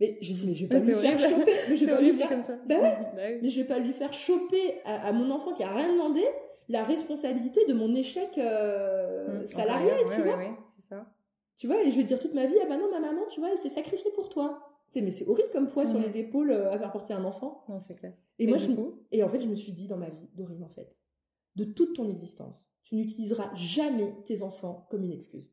Mais 0.00 0.18
j'ai 0.20 0.34
dit, 0.34 0.46
mais 0.46 0.54
je 0.54 0.66
vais 0.66 0.68
pas 0.68 0.76
Ah, 0.76 0.80
lui 0.80 0.94
faire 0.94 1.18
choper. 1.18 1.52
Mais 1.70 1.76
je 1.76 1.84
vais 1.86 1.92
pas 1.92 2.00
lui 2.02 2.12
faire 2.12 2.28
comme 2.28 2.42
ça. 2.42 2.56
Bah 2.66 2.74
ouais. 2.80 2.96
Bah 3.16 3.22
oui. 3.30 3.38
mais 3.42 3.48
je 3.48 3.60
vais 3.62 3.66
pas 3.66 3.78
lui 3.78 3.92
faire 3.94 4.12
choper 4.12 4.80
à, 4.84 5.08
à 5.08 5.12
mon 5.12 5.30
enfant 5.30 5.54
qui 5.54 5.62
a 5.62 5.72
rien 5.74 5.90
demandé 5.92 6.22
la 6.68 6.84
responsabilité 6.84 7.64
de 7.66 7.72
mon 7.72 7.94
échec 7.94 8.36
euh, 8.36 9.40
Mhm. 9.40 9.46
salarial, 9.46 9.96
Ouais, 10.06 10.14
tu 10.14 10.20
ouais, 10.20 10.34
vois? 10.34 10.56
c'est 10.76 10.82
ça. 10.88 11.06
Tu 11.56 11.66
vois, 11.66 11.82
et 11.82 11.90
je 11.90 11.96
vais 11.96 12.04
dire 12.04 12.18
toute 12.20 12.34
ma 12.34 12.44
vie, 12.46 12.54
ah 12.62 12.66
bah 12.68 12.76
non, 12.76 12.90
ma 12.90 13.00
maman, 13.00 13.22
tu 13.30 13.40
vois, 13.40 13.50
elle 13.52 13.58
s'est 13.58 13.68
sacrifiée 13.70 14.10
pour 14.14 14.28
toi. 14.28 14.60
Sais, 14.90 15.02
mais 15.02 15.10
c'est 15.10 15.26
horrible 15.26 15.50
comme 15.52 15.66
poids 15.66 15.84
sur 15.84 15.98
les 15.98 16.16
épaules 16.16 16.50
euh, 16.50 16.72
à 16.72 16.78
faire 16.78 16.90
porter 16.90 17.12
un 17.12 17.24
enfant. 17.24 17.64
Non, 17.68 17.78
c'est 17.78 17.94
clair. 17.94 18.14
Et, 18.38 18.46
moi, 18.46 18.56
je, 18.56 18.68
coup 18.68 19.02
et 19.12 19.22
en 19.22 19.28
fait, 19.28 19.40
je 19.40 19.48
me 19.48 19.54
suis 19.54 19.72
dit 19.72 19.86
dans 19.86 19.98
ma 19.98 20.08
vie, 20.08 20.28
Dorine, 20.34 20.64
en 20.64 20.68
fait, 20.68 20.96
de 21.56 21.64
toute 21.64 21.94
ton 21.94 22.08
existence, 22.08 22.72
tu 22.84 22.94
n'utiliseras 22.94 23.54
jamais 23.54 24.14
tes 24.24 24.42
enfants 24.42 24.86
comme 24.90 25.04
une 25.04 25.12
excuse. 25.12 25.52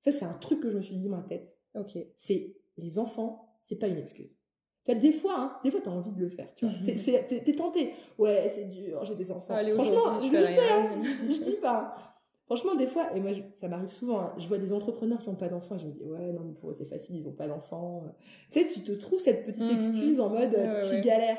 Ça, 0.00 0.10
c'est 0.10 0.24
un 0.24 0.34
truc 0.34 0.60
que 0.60 0.70
je 0.70 0.76
me 0.76 0.82
suis 0.82 0.96
dit 0.96 1.04
dans 1.04 1.16
ma 1.16 1.22
tête. 1.22 1.56
Ok. 1.74 1.98
C'est 2.16 2.56
les 2.76 2.98
enfants, 2.98 3.58
c'est 3.60 3.76
pas 3.76 3.88
une 3.88 3.98
excuse. 3.98 4.36
Tu 4.84 4.94
des 4.94 5.12
fois, 5.12 5.34
hein, 5.38 5.58
des 5.64 5.70
fois, 5.70 5.80
t'as 5.82 5.90
envie 5.90 6.12
de 6.12 6.20
le 6.20 6.28
faire. 6.28 6.52
Tu 6.54 6.64
vois. 6.66 6.74
T'es 6.84 7.54
tenté. 7.54 7.92
Ouais, 8.18 8.48
c'est 8.48 8.64
dur, 8.64 9.04
j'ai 9.04 9.16
des 9.16 9.32
enfants. 9.32 9.54
Allez, 9.54 9.72
Franchement, 9.72 10.20
je 10.20 10.28
je 10.28 10.32
le 10.32 10.46
fais 10.46 10.72
hein. 10.72 11.02
Je, 11.02 11.34
je 11.34 11.42
dis 11.42 11.56
pas. 11.56 12.15
Franchement, 12.46 12.74
des 12.76 12.86
fois, 12.86 13.14
et 13.16 13.20
moi, 13.20 13.32
je- 13.32 13.42
ça 13.56 13.66
m'arrive 13.68 13.88
souvent, 13.90 14.20
hein, 14.20 14.34
je 14.38 14.46
vois 14.46 14.58
des 14.58 14.72
entrepreneurs 14.72 15.18
qui 15.20 15.28
n'ont 15.28 15.34
pas 15.36 15.48
d'enfants 15.48 15.76
je 15.78 15.86
me 15.86 15.90
dis, 15.92 16.04
ouais, 16.04 16.32
non, 16.32 16.42
mais 16.44 16.54
pour 16.54 16.70
eux, 16.70 16.72
c'est 16.72 16.84
facile, 16.84 17.16
ils 17.16 17.24
n'ont 17.26 17.32
pas 17.32 17.48
d'enfants. 17.48 18.04
Tu 18.52 18.60
sais, 18.60 18.66
tu 18.68 18.82
te 18.84 18.92
trouves 18.92 19.18
cette 19.18 19.44
petite 19.44 19.64
Mhm. 19.64 19.76
excuse 19.76 20.20
en 20.20 20.28
mode, 20.30 20.52
Ouais, 20.52 20.58
ouais, 20.74 20.78
tu 20.80 20.94
ouais. 20.94 21.00
galères. 21.00 21.38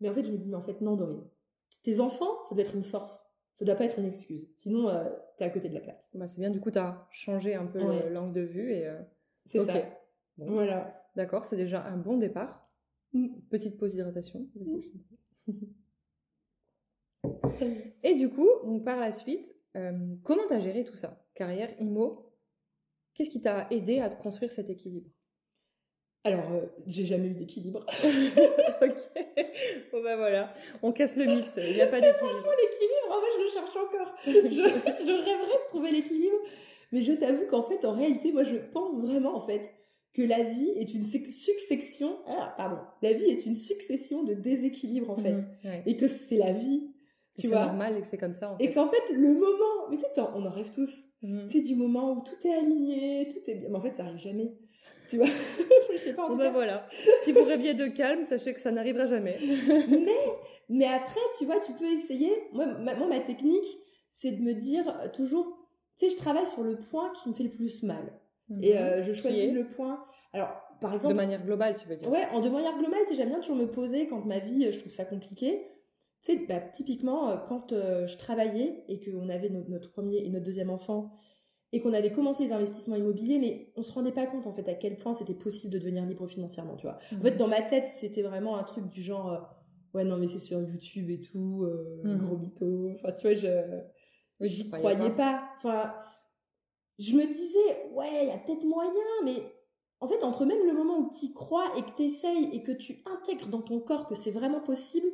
Mais 0.00 0.08
en 0.08 0.14
fait, 0.14 0.24
je 0.24 0.32
me 0.32 0.38
dis, 0.38 0.48
mais 0.48 0.56
en 0.56 0.62
fait, 0.62 0.80
non, 0.80 0.96
Dorine. 0.96 1.22
Tes 1.82 2.00
enfants, 2.00 2.42
ça 2.48 2.54
doit 2.54 2.64
être 2.64 2.74
une 2.74 2.84
force. 2.84 3.22
Ça 3.52 3.64
doit 3.64 3.74
pas 3.74 3.84
être 3.84 3.98
une 3.98 4.06
excuse. 4.06 4.50
Sinon, 4.56 4.88
euh, 4.88 5.04
t'es 5.38 5.44
à 5.44 5.50
côté 5.50 5.68
de 5.68 5.74
la 5.74 5.80
plaque. 5.80 6.04
Bah, 6.14 6.26
c'est 6.26 6.40
bien, 6.40 6.50
du 6.50 6.60
coup, 6.60 6.70
t'as 6.70 7.06
changé 7.10 7.54
un 7.54 7.66
peu 7.66 7.82
Ouais. 7.82 8.04
le- 8.08 8.14
l'angle 8.14 8.32
de 8.32 8.40
vue 8.42 8.72
et. 8.72 8.86
euh, 8.86 9.00
C'est 9.46 9.58
ça. 9.60 9.74
Bon. 10.38 10.46
Voilà. 10.50 11.02
D'accord, 11.16 11.44
c'est 11.44 11.56
déjà 11.56 11.84
un 11.86 11.96
bon 11.96 12.16
départ. 12.18 12.68
Mm. 13.12 13.28
Petite 13.48 13.78
pause 13.78 13.92
d'hydratation. 13.92 14.46
Et 18.02 18.14
du 18.14 18.28
coup, 18.28 18.48
donc 18.64 18.84
par 18.84 18.98
la 19.00 19.12
suite, 19.12 19.55
euh, 19.76 19.92
comment 20.24 20.42
t'as 20.48 20.60
géré 20.60 20.84
tout 20.84 20.96
ça? 20.96 21.24
Carrière, 21.34 21.70
IMO 21.80 22.32
Qu'est-ce 23.14 23.30
qui 23.30 23.40
t'a 23.40 23.66
aidé 23.70 24.00
à 24.00 24.10
construire 24.10 24.52
cet 24.52 24.68
équilibre? 24.68 25.08
Alors, 26.24 26.52
euh, 26.52 26.66
j'ai 26.86 27.06
jamais 27.06 27.28
eu 27.28 27.34
d'équilibre. 27.34 27.86
Ok. 28.82 28.98
Bon 29.90 30.02
bah 30.02 30.16
voilà, 30.16 30.52
on 30.82 30.92
casse 30.92 31.16
le 31.16 31.24
mythe, 31.24 31.46
il 31.56 31.74
n'y 31.74 31.80
a 31.80 31.86
pas 31.86 31.98
d'équilibre. 31.98 32.18
Franchement, 32.18 32.50
l'équilibre, 32.62 33.10
en 33.10 33.20
fait, 33.20 33.32
je 33.38 33.42
le 33.44 33.50
cherche 33.50 33.76
encore. 33.76 34.14
Je, 34.26 35.06
je 35.06 35.12
rêverais 35.12 35.64
de 35.64 35.68
trouver 35.68 35.90
l'équilibre. 35.92 36.36
Mais 36.92 37.02
je 37.02 37.12
t'avoue 37.14 37.46
qu'en 37.46 37.62
fait, 37.62 37.84
en 37.86 37.92
réalité, 37.92 38.32
moi, 38.32 38.44
je 38.44 38.56
pense 38.56 39.00
vraiment, 39.00 39.34
en 39.34 39.40
fait, 39.40 39.70
que 40.12 40.22
la 40.22 40.42
vie 40.42 40.70
est 40.76 40.92
une 40.92 41.04
succession. 41.04 42.18
Ah, 42.26 42.54
pardon. 42.56 42.78
La 43.02 43.12
vie 43.14 43.24
est 43.24 43.46
une 43.46 43.54
succession 43.54 44.22
de 44.24 44.34
déséquilibres, 44.34 45.10
en 45.10 45.16
fait. 45.16 45.32
Mhm, 45.32 45.46
ouais. 45.64 45.82
Et 45.86 45.96
que 45.96 46.06
c'est 46.08 46.36
la 46.36 46.52
vie. 46.52 46.90
Tu 47.38 47.48
C'est 47.48 47.54
normal 47.54 47.96
et 47.96 48.00
que 48.00 48.06
c'est 48.06 48.18
comme 48.18 48.34
ça 48.34 48.52
en 48.52 48.58
Et 48.58 48.72
qu'en 48.72 48.88
fait, 48.88 49.02
le 49.12 49.32
moment. 49.34 49.88
Mais 49.90 49.96
tu 49.96 50.02
sais, 50.02 50.20
on 50.20 50.44
en 50.46 50.50
rêve 50.50 50.70
tous. 50.74 51.04
Mhm. 51.22 51.46
C'est 51.48 51.60
du 51.62 51.74
moment 51.76 52.12
où 52.12 52.22
tout 52.22 52.46
est 52.46 52.54
aligné, 52.54 53.28
tout 53.28 53.50
est 53.50 53.54
bien. 53.54 53.68
Mais 53.70 53.76
en 53.76 53.80
fait, 53.82 53.92
ça 53.94 54.04
arrive 54.04 54.18
jamais. 54.18 54.52
Tu 55.08 55.18
vois 55.18 55.26
Je 55.92 55.98
sais 55.98 56.12
pas, 56.14 56.24
en 56.24 56.28
Bon 56.28 56.32
tout 56.34 56.38
bah 56.38 56.46
cas. 56.46 56.50
voilà, 56.52 56.88
si 57.22 57.32
vous 57.32 57.44
rêviez 57.44 57.74
de 57.74 57.86
calme, 57.86 58.24
sachez 58.26 58.52
que 58.54 58.60
ça 58.60 58.70
n'arrivera 58.72 59.06
jamais. 59.06 59.36
mais, 59.88 60.16
mais 60.68 60.86
après, 60.86 61.20
tu 61.38 61.44
vois, 61.46 61.60
tu 61.60 61.72
peux 61.72 61.86
essayer. 61.90 62.32
Moi, 62.52 62.66
ma, 62.66 62.94
moi, 62.94 63.06
ma 63.06 63.20
technique, 63.20 63.66
c'est 64.10 64.32
de 64.32 64.42
me 64.42 64.54
dire 64.54 65.10
toujours, 65.14 65.46
tu 65.98 66.06
sais, 66.06 66.12
je 66.12 66.16
travaille 66.16 66.46
sur 66.46 66.62
le 66.64 66.76
point 66.90 67.12
qui 67.22 67.28
me 67.28 67.34
fait 67.34 67.44
le 67.44 67.50
plus 67.50 67.82
mal. 67.82 68.12
Et 68.62 68.72
Mhm. 68.74 68.78
euh, 68.78 69.02
je 69.02 69.12
choisis 69.12 69.52
le 69.52 69.64
point. 69.64 70.04
Alors, 70.32 70.48
par 70.80 70.90
De 70.90 70.96
exemple, 70.96 71.14
manière 71.14 71.44
globale, 71.44 71.76
tu 71.76 71.88
veux 71.88 71.96
dire. 71.96 72.10
ouais, 72.10 72.26
en 72.32 72.40
de 72.40 72.48
manière 72.48 72.76
globale, 72.78 73.00
tu 73.04 73.08
sais, 73.10 73.14
j'aime 73.16 73.28
bien 73.30 73.40
toujours 73.40 73.56
me 73.56 73.66
poser 73.66 74.06
quand 74.08 74.24
ma 74.24 74.38
vie, 74.38 74.70
je 74.72 74.78
trouve 74.78 74.92
ça 74.92 75.04
compliqué. 75.04 75.66
Tu 76.26 76.32
sais, 76.32 76.46
bah, 76.46 76.58
typiquement, 76.58 77.30
euh, 77.30 77.36
quand 77.36 77.72
euh, 77.72 78.08
je 78.08 78.16
travaillais 78.16 78.82
et 78.88 78.98
qu'on 78.98 79.28
avait 79.28 79.48
no- 79.48 79.62
notre 79.68 79.92
premier 79.92 80.18
et 80.18 80.28
notre 80.28 80.44
deuxième 80.44 80.70
enfant 80.70 81.12
et 81.72 81.80
qu'on 81.80 81.92
avait 81.92 82.10
commencé 82.10 82.44
les 82.44 82.52
investissements 82.52 82.96
immobiliers, 82.96 83.38
mais 83.38 83.72
on 83.76 83.82
se 83.82 83.92
rendait 83.92 84.10
pas 84.12 84.26
compte 84.26 84.46
en 84.48 84.52
fait 84.52 84.68
à 84.68 84.74
quel 84.74 84.98
point 84.98 85.14
c'était 85.14 85.34
possible 85.34 85.72
de 85.72 85.78
devenir 85.78 86.04
libre 86.04 86.26
financièrement, 86.26 86.74
tu 86.76 86.86
vois. 86.86 86.98
En 87.12 87.20
fait, 87.22 87.36
dans 87.36 87.46
ma 87.46 87.62
tête, 87.62 87.86
c'était 88.00 88.22
vraiment 88.22 88.56
un 88.56 88.64
truc 88.64 88.88
du 88.88 89.02
genre, 89.02 89.32
euh, 89.32 89.38
ouais, 89.94 90.04
non, 90.04 90.16
mais 90.16 90.26
c'est 90.26 90.40
sur 90.40 90.60
YouTube 90.60 91.10
et 91.10 91.20
tout, 91.20 91.62
euh, 91.64 92.02
Mhm. 92.02 92.26
gros 92.26 92.36
mytho. 92.38 92.90
Enfin, 92.96 93.12
tu 93.12 93.22
vois, 93.28 93.34
je, 93.34 93.48
j'y 94.40 94.64
je 94.64 94.70
croyais 94.70 95.10
pas. 95.10 95.48
Enfin, 95.58 95.94
je 96.98 97.14
me 97.14 97.26
disais, 97.26 97.90
ouais, 97.92 98.24
il 98.24 98.28
y 98.28 98.32
a 98.32 98.38
peut-être 98.38 98.64
moyen, 98.64 98.90
mais 99.24 99.42
en 100.00 100.08
fait, 100.08 100.22
entre 100.24 100.44
même 100.44 100.66
le 100.66 100.72
moment 100.72 100.98
où 100.98 101.12
tu 101.18 101.26
y 101.26 101.32
crois 101.32 101.70
et 101.76 101.82
que 101.82 101.96
tu 101.96 102.02
essayes 102.04 102.48
et 102.52 102.62
que 102.62 102.72
tu 102.72 103.02
intègres 103.06 103.48
dans 103.48 103.62
ton 103.62 103.80
corps 103.80 104.06
que 104.08 104.14
c'est 104.14 104.30
vraiment 104.30 104.60
possible, 104.60 105.06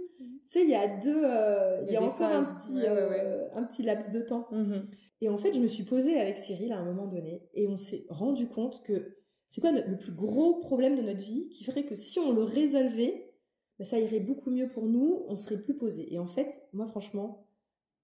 tu 0.46 0.50
sais, 0.52 0.62
il 0.64 0.70
y 0.70 0.74
a 0.74 0.88
deux, 0.98 1.22
euh, 1.24 1.82
Il 1.86 1.90
y 1.90 1.92
y 1.94 1.96
a 1.96 2.02
encore 2.02 2.26
un 2.30 2.44
petit, 2.54 2.74
Ouais, 2.74 2.90
ouais, 2.90 3.08
ouais. 3.08 3.20
euh, 3.24 3.48
un 3.54 3.64
petit 3.64 3.82
laps 3.82 4.10
de 4.12 4.20
temps. 4.20 4.46
Mhm. 4.50 4.86
Et 5.20 5.28
en 5.28 5.38
fait, 5.38 5.52
je 5.52 5.60
me 5.60 5.68
suis 5.68 5.84
posée 5.84 6.18
avec 6.18 6.38
Cyril 6.38 6.72
à 6.72 6.78
un 6.78 6.84
moment 6.84 7.06
donné 7.06 7.48
et 7.54 7.68
on 7.68 7.76
s'est 7.76 8.04
rendu 8.08 8.48
compte 8.48 8.82
que 8.82 9.16
c'est 9.48 9.60
quoi 9.60 9.70
le 9.72 9.96
plus 9.98 10.12
gros 10.12 10.54
problème 10.60 10.96
de 10.96 11.02
notre 11.02 11.20
vie 11.20 11.48
qui 11.50 11.62
ferait 11.64 11.84
que 11.84 11.94
si 11.94 12.18
on 12.18 12.32
le 12.32 12.42
résolvait, 12.42 13.32
ben, 13.78 13.84
ça 13.84 13.98
irait 14.00 14.20
beaucoup 14.20 14.50
mieux 14.50 14.68
pour 14.68 14.86
nous, 14.86 15.24
on 15.28 15.36
serait 15.36 15.58
plus 15.60 15.76
posé. 15.76 16.12
Et 16.12 16.18
en 16.18 16.26
fait, 16.26 16.62
moi 16.72 16.86
franchement, 16.86 17.46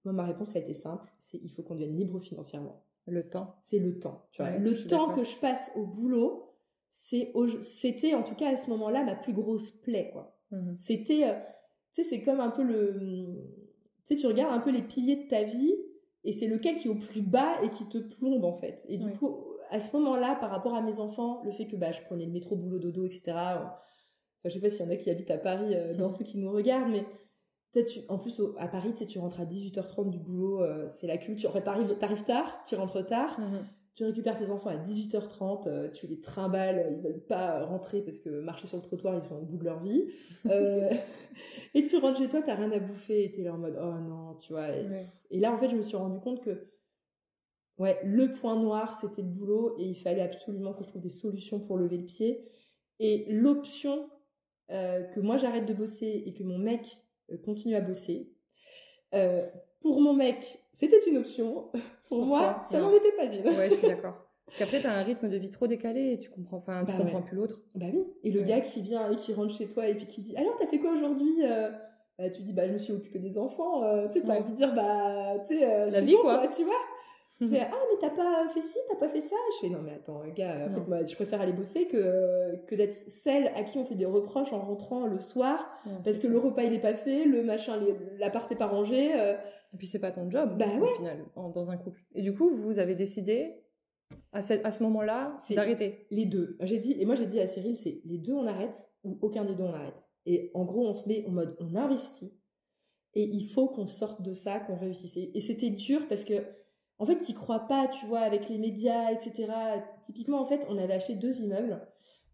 Moi, 0.05 0.13
ma 0.13 0.25
réponse 0.25 0.55
a 0.55 0.59
été 0.59 0.73
simple, 0.73 1.11
c'est 1.19 1.37
il 1.43 1.49
faut 1.51 1.61
qu'on 1.61 1.73
devienne 1.75 1.97
libre 1.97 2.19
financièrement. 2.21 2.85
Le 3.05 3.27
temps. 3.27 3.55
C'est 3.63 3.79
le 3.79 3.99
temps. 3.99 4.27
Tu 4.31 4.41
vois. 4.41 4.51
Le 4.51 4.73
temps 4.87 5.07
d'accord. 5.07 5.15
que 5.17 5.23
je 5.25 5.35
passe 5.37 5.71
au 5.75 5.85
boulot, 5.85 6.53
c'est 6.87 7.31
au- 7.33 7.47
c'était 7.61 8.13
en 8.13 8.23
tout 8.23 8.33
cas 8.35 8.49
à 8.53 8.55
ce 8.55 8.69
moment-là 8.69 9.03
ma 9.03 9.15
plus 9.15 9.33
grosse 9.33 9.71
plaie, 9.71 10.09
quoi. 10.13 10.37
Mhm. 10.51 10.77
C'était, 10.77 11.25
euh, 11.27 11.33
tu 11.93 12.03
sais, 12.03 12.09
c'est 12.09 12.21
comme 12.21 12.39
un 12.39 12.49
peu 12.49 12.63
le, 12.63 13.43
tu 14.05 14.15
sais, 14.15 14.15
tu 14.21 14.27
regardes 14.27 14.53
un 14.53 14.59
peu 14.59 14.71
les 14.71 14.81
piliers 14.81 15.15
de 15.23 15.27
ta 15.27 15.43
vie 15.43 15.75
et 16.23 16.31
c'est 16.31 16.47
lequel 16.47 16.77
qui 16.77 16.87
est 16.87 16.91
au 16.91 16.95
plus 16.95 17.21
bas 17.21 17.61
et 17.63 17.69
qui 17.69 17.87
te 17.87 17.97
plombe 17.97 18.43
en 18.43 18.53
fait. 18.53 18.85
Et 18.89 18.97
du 18.97 19.05
Oui. 19.05 19.13
coup, 19.13 19.45
à 19.69 19.79
ce 19.79 19.95
moment-là, 19.97 20.35
par 20.35 20.49
rapport 20.49 20.75
à 20.75 20.81
mes 20.81 20.99
enfants, 20.99 21.41
le 21.45 21.51
fait 21.51 21.67
que 21.67 21.75
bah, 21.75 21.91
je 21.91 22.01
prenais 22.01 22.25
le 22.25 22.31
métro, 22.31 22.55
boulot, 22.55 22.79
dodo, 22.79 23.05
etc. 23.05 23.21
Enfin, 23.27 23.71
je 24.45 24.49
sais 24.49 24.59
pas 24.59 24.69
s'il 24.69 24.85
y 24.85 24.87
en 24.87 24.91
a 24.91 24.95
qui 24.95 25.09
habitent 25.09 25.31
à 25.31 25.37
Paris 25.37 25.75
euh, 25.75 25.93
dans 25.93 26.09
ceux 26.09 26.23
qui 26.25 26.37
nous 26.37 26.51
regardent, 26.51 26.91
mais 26.91 27.05
tu- 27.85 27.99
en 28.09 28.17
plus 28.17 28.39
au- 28.39 28.55
à 28.57 28.67
Paris, 28.67 28.91
tu 28.93 28.97
sais, 28.99 29.05
tu 29.05 29.19
rentres 29.19 29.39
à 29.41 29.45
18h30 29.45 30.09
du 30.09 30.17
boulot, 30.17 30.61
euh, 30.63 30.87
c'est 30.89 31.05
la 31.07 31.17
culture. 31.17 31.49
En 31.51 31.53
fait, 31.53 31.61
t'arrives, 31.61 31.95
t'arrives 31.99 32.23
tard, 32.23 32.63
tu 32.65 32.75
rentres 32.75 33.05
tard, 33.05 33.39
Mhm. 33.39 33.65
Tu 33.99 34.05
récupères 34.05 34.37
tes 34.37 34.49
enfants 34.49 34.69
à 34.69 34.77
18h30, 34.77 35.67
euh, 35.67 35.89
tu 35.91 36.07
les 36.07 36.21
trimbales, 36.21 36.87
ils 36.95 37.01
veulent 37.01 37.19
pas 37.25 37.65
rentrer 37.65 38.01
parce 38.01 38.17
que 38.17 38.29
marcher 38.29 38.65
sur 38.65 38.77
le 38.77 38.83
trottoir, 38.83 39.17
ils 39.21 39.27
sont 39.27 39.35
au 39.35 39.41
bout 39.41 39.57
de 39.57 39.65
leur 39.65 39.83
vie. 39.83 40.05
Euh, 40.45 40.89
et 41.73 41.85
tu 41.85 41.97
rentres 41.97 42.17
chez 42.17 42.29
toi, 42.29 42.41
t'as 42.41 42.55
rien 42.55 42.71
à 42.71 42.79
bouffer, 42.79 43.25
et 43.25 43.31
t'es 43.31 43.43
là 43.43 43.53
en 43.53 43.57
mode 43.57 43.77
oh 43.77 43.99
non, 43.99 44.35
tu 44.35 44.53
vois. 44.53 44.69
Et, 44.69 44.87
Ouais. 44.87 45.03
et 45.31 45.39
là, 45.41 45.51
en 45.53 45.57
fait, 45.57 45.67
je 45.67 45.75
me 45.75 45.81
suis 45.81 45.97
rendu 45.97 46.17
compte 46.21 46.41
que 46.41 46.71
ouais, 47.77 47.99
le 48.05 48.31
point 48.31 48.55
noir, 48.57 48.93
c'était 48.97 49.21
le 49.21 49.27
boulot 49.27 49.75
et 49.77 49.83
il 49.83 49.95
fallait 49.95 50.21
absolument 50.21 50.73
que 50.73 50.85
je 50.85 50.87
trouve 50.87 51.01
des 51.01 51.09
solutions 51.09 51.59
pour 51.59 51.75
lever 51.77 51.97
le 51.97 52.05
pied. 52.05 52.47
Et 52.99 53.25
l'option 53.27 54.09
euh, 54.71 55.03
que 55.03 55.19
moi 55.19 55.35
j'arrête 55.35 55.65
de 55.65 55.73
bosser 55.73 56.23
et 56.25 56.33
que 56.33 56.43
mon 56.43 56.57
mec 56.57 57.01
euh, 57.33 57.37
continue 57.37 57.75
à 57.75 57.81
bosser, 57.81 58.31
pour 59.81 60.01
mon 60.01 60.13
mec, 60.13 60.61
c'était 60.73 60.99
une 61.09 61.17
option. 61.17 61.69
Pour, 62.09 62.17
Pour 62.19 62.25
moi, 62.27 62.39
toi, 62.39 62.63
ça 62.71 62.79
n'en 62.81 62.91
était 62.91 63.11
pas 63.11 63.25
une. 63.31 63.47
Ouais, 63.55 63.69
je 63.69 63.75
suis 63.75 63.87
d'accord. 63.87 64.25
Parce 64.47 64.57
qu'après, 64.57 64.81
t'as 64.81 64.91
un 64.93 65.03
rythme 65.03 65.29
de 65.29 65.37
vie 65.37 65.51
trop 65.51 65.67
décalé 65.67 66.13
et 66.13 66.17
tu 66.19 66.31
comprends, 66.31 66.57
enfin, 66.57 66.83
tu 66.83 66.91
Bah 66.91 67.03
comprends 67.03 67.19
ouais. 67.19 67.23
plus 67.25 67.37
l'autre. 67.37 67.61
Bah 67.75 67.85
oui. 67.93 68.03
Et 68.23 68.31
le 68.31 68.39
Ouais. 68.39 68.47
gars 68.47 68.61
qui 68.61 68.81
vient 68.81 69.11
et 69.11 69.15
qui 69.15 69.31
rentre 69.35 69.53
chez 69.53 69.67
toi 69.69 69.87
et 69.87 69.93
puis 69.93 70.07
qui 70.07 70.21
dit 70.21 70.35
Alors, 70.35 70.57
t'as 70.59 70.65
fait 70.65 70.79
quoi 70.79 70.93
aujourd'hui 70.93 71.43
Euh, 71.43 71.69
bah, 72.17 72.31
Tu 72.31 72.41
dis 72.41 72.51
Bah, 72.53 72.65
je 72.67 72.73
me 72.73 72.77
suis 72.79 72.91
occupée 72.93 73.19
des 73.19 73.37
enfants. 73.37 73.83
Euh, 73.83 74.07
tu 74.07 74.19
sais, 74.19 74.25
t'as 74.25 74.33
Ouais. 74.33 74.39
envie 74.39 74.53
de 74.53 74.57
dire 74.57 74.73
Bah, 74.73 75.35
tu 75.47 75.55
sais, 75.59 75.63
euh, 75.71 75.89
La 75.91 76.01
vie, 76.01 76.15
bon, 76.15 76.21
quoi. 76.21 76.47
Tu 76.47 76.63
vois? 76.63 76.73
Fais, 77.47 77.59
ah, 77.61 77.71
mais 77.71 77.97
t'as 78.01 78.09
pas 78.09 78.49
fait 78.53 78.59
ci, 78.61 78.77
t'as 78.89 78.95
pas 78.97 79.07
fait 79.07 79.21
ça? 79.21 79.35
Je 79.53 79.67
fais, 79.67 79.69
non, 79.71 79.79
mais 79.85 79.93
attends, 79.93 80.23
gars, 80.35 80.65
en 80.65 80.69
Non. 80.71 80.75
fait, 80.75 80.87
moi, 80.89 81.05
je 81.05 81.15
préfère 81.15 81.39
aller 81.41 81.53
bosser 81.53 81.85
que, 81.85 82.55
que 82.67 82.73
d'être 82.75 82.95
celle 82.95 83.47
à 83.55 83.63
qui 83.63 83.77
on 83.77 83.85
fait 83.85 83.95
des 83.95 84.05
reproches 84.07 84.51
en 84.51 84.59
rentrant 84.59 85.05
le 85.05 85.21
soir 85.21 85.63
parce 86.03 86.17
que 86.19 86.27
le 86.27 86.37
repas 86.39 86.63
il 86.63 86.73
est 86.73 86.79
pas 86.81 86.95
fait, 86.95 87.23
le 87.23 87.43
machin, 87.43 87.79
l'appart 88.17 88.51
est 88.51 88.55
pas 88.57 88.65
rangé. 88.67 89.11
Et 89.73 89.77
puis 89.77 89.87
c'est 89.87 89.99
pas 89.99 90.11
ton 90.11 90.29
job, 90.31 90.57
Bah 90.57 90.65
au 90.75 90.81
ouais. 90.81 90.95
final, 90.95 91.25
en- 91.35 91.49
dans 91.49 91.69
un 91.69 91.77
couple. 91.77 92.03
Et 92.15 92.21
du 92.21 92.33
coup, 92.33 92.49
vous 92.55 92.79
avez 92.79 92.95
décidé, 92.95 93.53
à, 94.31 94.41
ce- 94.41 94.63
à 94.65 94.71
ce 94.71 94.81
moment-là, 94.83 95.37
C'est- 95.41 95.55
d'arrêter. 95.55 96.07
les 96.09 96.25
deux. 96.25 96.57
J'ai 96.61 96.79
dit, 96.79 96.93
et 96.99 97.05
moi 97.05 97.15
j'ai 97.15 97.27
dit 97.27 97.39
à 97.39 97.45
Cyril, 97.47 97.75
c'est 97.75 98.01
les 98.05 98.17
deux 98.17 98.33
on 98.33 98.47
arrête 98.47 98.89
ou 99.03 99.17
aucun 99.21 99.45
des 99.45 99.53
deux 99.55 99.63
on 99.63 99.73
arrête. 99.73 100.07
Et 100.25 100.49
en 100.55 100.65
gros, 100.65 100.87
on 100.87 100.93
se 100.93 101.07
met 101.07 101.25
en 101.27 101.31
mode 101.31 101.55
on 101.59 101.75
investit 101.75 102.33
et 103.13 103.23
il 103.23 103.45
faut 103.49 103.67
qu'on 103.67 103.87
sorte 103.87 104.21
de 104.23 104.33
ça, 104.33 104.59
qu'on 104.59 104.75
réussisse. 104.75 105.15
Et 105.17 105.37
et 105.37 105.41
c'était 105.41 105.69
dur 105.69 106.07
parce 106.07 106.23
que, 106.23 106.33
en 106.97 107.05
fait, 107.05 107.19
t'y 107.19 107.33
crois 107.33 107.59
pas, 107.67 107.87
tu 107.87 108.05
vois, 108.07 108.19
avec 108.21 108.49
les 108.49 108.57
médias, 108.57 109.11
etc. 109.11 109.47
Typiquement, 110.05 110.41
en 110.41 110.45
fait, 110.45 110.65
on 110.69 110.77
avait 110.77 110.93
acheté 110.93 111.15
deux 111.15 111.39
immeubles. 111.41 111.79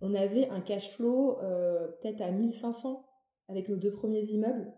On 0.02 0.14
avait 0.14 0.48
un 0.50 0.62
cash 0.62 0.90
flow 0.92 1.38
euh, 1.42 1.88
peut-être 2.02 2.22
à 2.22 2.32
1500 2.32 3.06
avec 3.48 3.70
nos 3.70 3.76
deux 3.78 3.92
premiers 3.92 4.26
immeubles 4.26 4.74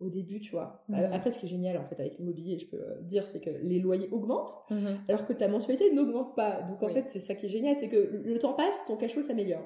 au 0.00 0.08
début, 0.08 0.40
tu 0.40 0.52
vois. 0.52 0.82
Euh, 0.90 1.08
Après, 1.12 1.30
ce 1.30 1.38
qui 1.38 1.46
est 1.46 1.48
génial, 1.48 1.76
en 1.78 1.84
fait, 1.84 2.00
avec 2.00 2.16
l'immobilier, 2.18 2.58
je 2.58 2.66
peux 2.66 2.80
euh, 2.80 3.00
dire, 3.02 3.26
c'est 3.26 3.40
que 3.40 3.50
les 3.50 3.78
loyers 3.78 4.08
augmentent 4.10 4.56
Mhm. 4.70 4.98
alors 5.08 5.26
que 5.26 5.32
ta 5.34 5.46
mensualité 5.48 5.92
n'augmente 5.92 6.34
pas. 6.34 6.62
Donc 6.62 6.82
en 6.82 6.86
Oui. 6.86 6.92
fait, 6.94 7.04
c'est 7.04 7.20
ça 7.20 7.34
qui 7.34 7.46
est 7.46 7.50
génial, 7.50 7.76
c'est 7.76 7.88
que 7.88 7.96
le 7.96 8.38
temps 8.38 8.54
passe, 8.54 8.82
ton 8.86 8.96
cash 8.96 9.12
flow 9.12 9.22
s'améliore. 9.22 9.62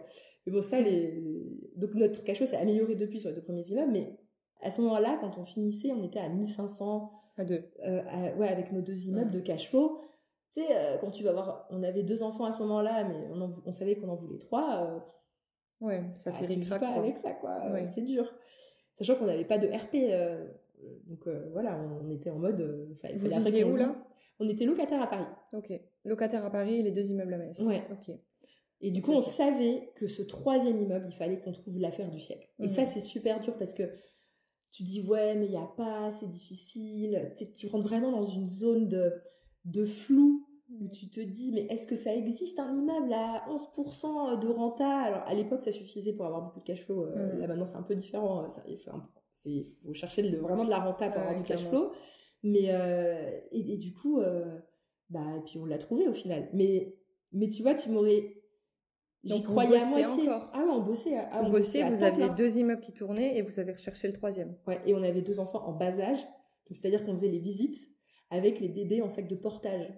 Mais 0.46 0.52
bon, 0.52 0.60
ça, 0.60 0.80
les... 0.80 1.22
donc 1.76 1.94
notre 1.94 2.22
cash 2.24 2.38
flow 2.38 2.46
s'est 2.46 2.56
amélioré 2.56 2.96
depuis 2.96 3.20
sur 3.20 3.30
les 3.30 3.36
deux 3.36 3.42
premiers 3.42 3.62
immeubles, 3.68 3.92
mais 3.92 4.18
à 4.60 4.70
ce 4.70 4.80
moment-là, 4.82 5.18
quand 5.20 5.38
on 5.38 5.44
finissait, 5.44 5.92
on 5.92 6.02
était 6.02 6.18
à 6.18 6.28
1500, 6.28 7.12
À 7.36 7.44
deux. 7.44 7.62
euh, 7.86 8.02
à- 8.10 8.36
ouais, 8.36 8.48
avec 8.48 8.72
nos 8.72 8.80
deux 8.80 9.06
immeubles 9.06 9.30
de 9.30 9.40
cash 9.40 9.68
flow. 9.70 10.00
Tu 10.52 10.60
sais, 10.62 10.66
euh, 10.70 10.98
quand 11.00 11.10
tu 11.10 11.22
vas 11.24 11.32
voir, 11.32 11.66
on 11.70 11.82
avait 11.82 12.02
deux 12.02 12.22
enfants 12.22 12.44
à 12.44 12.52
ce 12.52 12.58
moment-là, 12.58 13.04
mais 13.04 13.28
on, 13.32 13.40
en- 13.40 13.54
on 13.66 13.72
savait 13.72 13.96
qu'on 13.96 14.08
en 14.08 14.16
voulait 14.16 14.38
trois. 14.38 14.84
euh, 14.84 14.98
Ouais, 15.80 16.04
ça 16.16 16.30
bah, 16.30 16.38
fait 16.38 16.46
ric-rac, 16.46 16.80
pas 16.80 16.92
quoi. 16.92 17.02
avec 17.02 17.18
ça, 17.18 17.32
quoi. 17.32 17.70
Ouais. 17.72 17.86
C'est 17.86 18.02
dur. 18.02 18.32
Sachant 18.94 19.16
qu'on 19.16 19.26
n'avait 19.26 19.44
pas 19.44 19.58
de 19.58 19.66
RP. 19.68 19.94
euh, 20.10 20.46
donc 21.06 21.26
euh, 21.26 21.48
voilà, 21.52 21.78
on, 21.80 22.06
on 22.06 22.10
était 22.10 22.30
en 22.30 22.38
mode. 22.38 22.60
euh, 22.60 22.94
fallait- 23.00 23.16
Vous 23.16 23.28
viviez 23.28 23.64
où, 23.64 23.76
là. 23.76 23.94
On 24.40 24.48
était 24.48 24.64
locataire 24.64 25.00
à 25.00 25.06
Paris. 25.08 25.26
Ok. 25.52 25.72
Locataire 26.04 26.44
à 26.44 26.50
Paris 26.50 26.80
et 26.80 26.82
les 26.82 26.90
deux 26.92 27.10
immeubles 27.10 27.34
à 27.34 27.38
Metz. 27.38 27.60
Ouais. 27.60 27.82
Ok. 27.92 28.14
Et 28.80 28.90
du 28.90 29.00
coup, 29.00 29.12
on 29.12 29.20
savait 29.20 29.92
que 29.94 30.06
ce 30.08 30.22
troisième 30.22 30.80
immeuble, 30.82 31.06
il 31.08 31.14
fallait 31.14 31.38
qu'on 31.40 31.52
trouve 31.52 31.78
l'affaire 31.78 32.10
du 32.10 32.18
siècle. 32.20 32.48
Et 32.58 32.64
Mhm. 32.64 32.68
ça, 32.68 32.84
c'est 32.84 33.00
super 33.00 33.40
dur 33.40 33.56
parce 33.56 33.72
que 33.72 33.84
tu 34.72 34.82
dis, 34.82 35.00
ouais, 35.06 35.36
mais 35.36 35.46
il 35.46 35.50
n'y 35.52 35.56
a 35.56 35.70
pas, 35.76 36.10
c'est 36.10 36.28
difficile. 36.28 37.32
Tu- 37.38 37.52
Tu 37.52 37.66
rentres 37.68 37.86
vraiment 37.88 38.10
dans 38.10 38.24
une 38.24 38.46
zone 38.46 38.88
de, 38.88 39.12
de 39.64 39.84
flou 39.84 40.46
où 40.70 40.88
tu 40.88 41.08
te 41.08 41.20
dis, 41.20 41.52
mais 41.52 41.66
est-ce 41.70 41.86
que 41.86 41.94
ça 41.94 42.14
existe 42.14 42.58
un 42.58 42.72
immeuble 42.76 43.12
à 43.12 43.44
11% 43.50 44.38
de 44.40 44.48
renta? 44.48 44.88
Alors, 44.88 45.22
à 45.26 45.34
l'époque, 45.34 45.62
ça 45.62 45.70
suffisait 45.72 46.12
pour 46.12 46.26
avoir 46.26 46.42
beaucoup 46.42 46.60
de 46.60 46.64
cash 46.64 46.84
flow. 46.84 47.04
Euh. 47.06 47.38
Là, 47.38 47.46
maintenant, 47.46 47.64
c'est 47.66 47.76
un 47.76 47.82
peu 47.82 47.94
différent. 47.94 48.48
Ça, 48.50 48.62
il 48.66 48.78
faut, 48.78 49.92
chercher 49.92 50.22
le- 50.22 50.38
vraiment 50.38 50.64
de 50.64 50.70
la 50.70 50.78
renta 50.80 51.10
pour 51.10 51.20
avoir 51.20 51.36
du 51.36 51.42
cash 51.46 51.64
flow. 51.68 51.92
Mais, 52.42 52.66
euh, 52.70 53.38
et, 53.52 53.74
et 53.74 53.76
du 53.76 53.92
coup, 53.92 54.20
euh, 54.20 54.58
bah, 55.10 55.20
et 55.36 55.40
puis 55.42 55.58
on 55.58 55.64
l'a 55.66 55.78
trouvé 55.78 56.08
au 56.08 56.12
final. 56.14 56.48
Mais, 56.52 56.94
mais 57.32 57.48
tu 57.48 57.62
vois, 57.62 57.74
tu 57.74 57.90
m'aurais. 57.90 58.40
J'y 59.22 59.42
croyais 59.42 59.80
à 59.80 59.86
moitié. 59.86 60.28
encore 60.28 60.50
Ah 60.52 60.58
ouais, 60.64 60.70
on 60.70 60.82
bossait. 60.82 61.16
à- 61.16 61.28
ah, 61.32 61.42
on 61.42 61.50
bossiez, 61.50 61.82
à 61.82 61.90
vous 61.90 62.02
aviez 62.04 62.28
deux 62.36 62.58
immeubles 62.58 62.82
qui 62.82 62.92
tournaient 62.92 63.36
et 63.38 63.42
vous 63.42 63.58
avez 63.58 63.72
recherché 63.72 64.06
le 64.06 64.12
troisième. 64.12 64.56
Ouais, 64.66 64.80
et 64.86 64.94
on 64.94 65.02
avait 65.02 65.22
deux 65.22 65.40
enfants 65.40 65.66
en 65.66 65.72
bas 65.72 65.98
âge. 66.00 66.20
Donc, 66.20 66.76
c'est-à-dire 66.76 67.04
qu'on 67.04 67.12
faisait 67.12 67.28
les 67.28 67.38
visites 67.38 67.88
avec 68.30 68.60
les 68.60 68.68
bébés 68.68 69.00
en 69.02 69.08
sac 69.08 69.26
de 69.28 69.34
portage. 69.36 69.92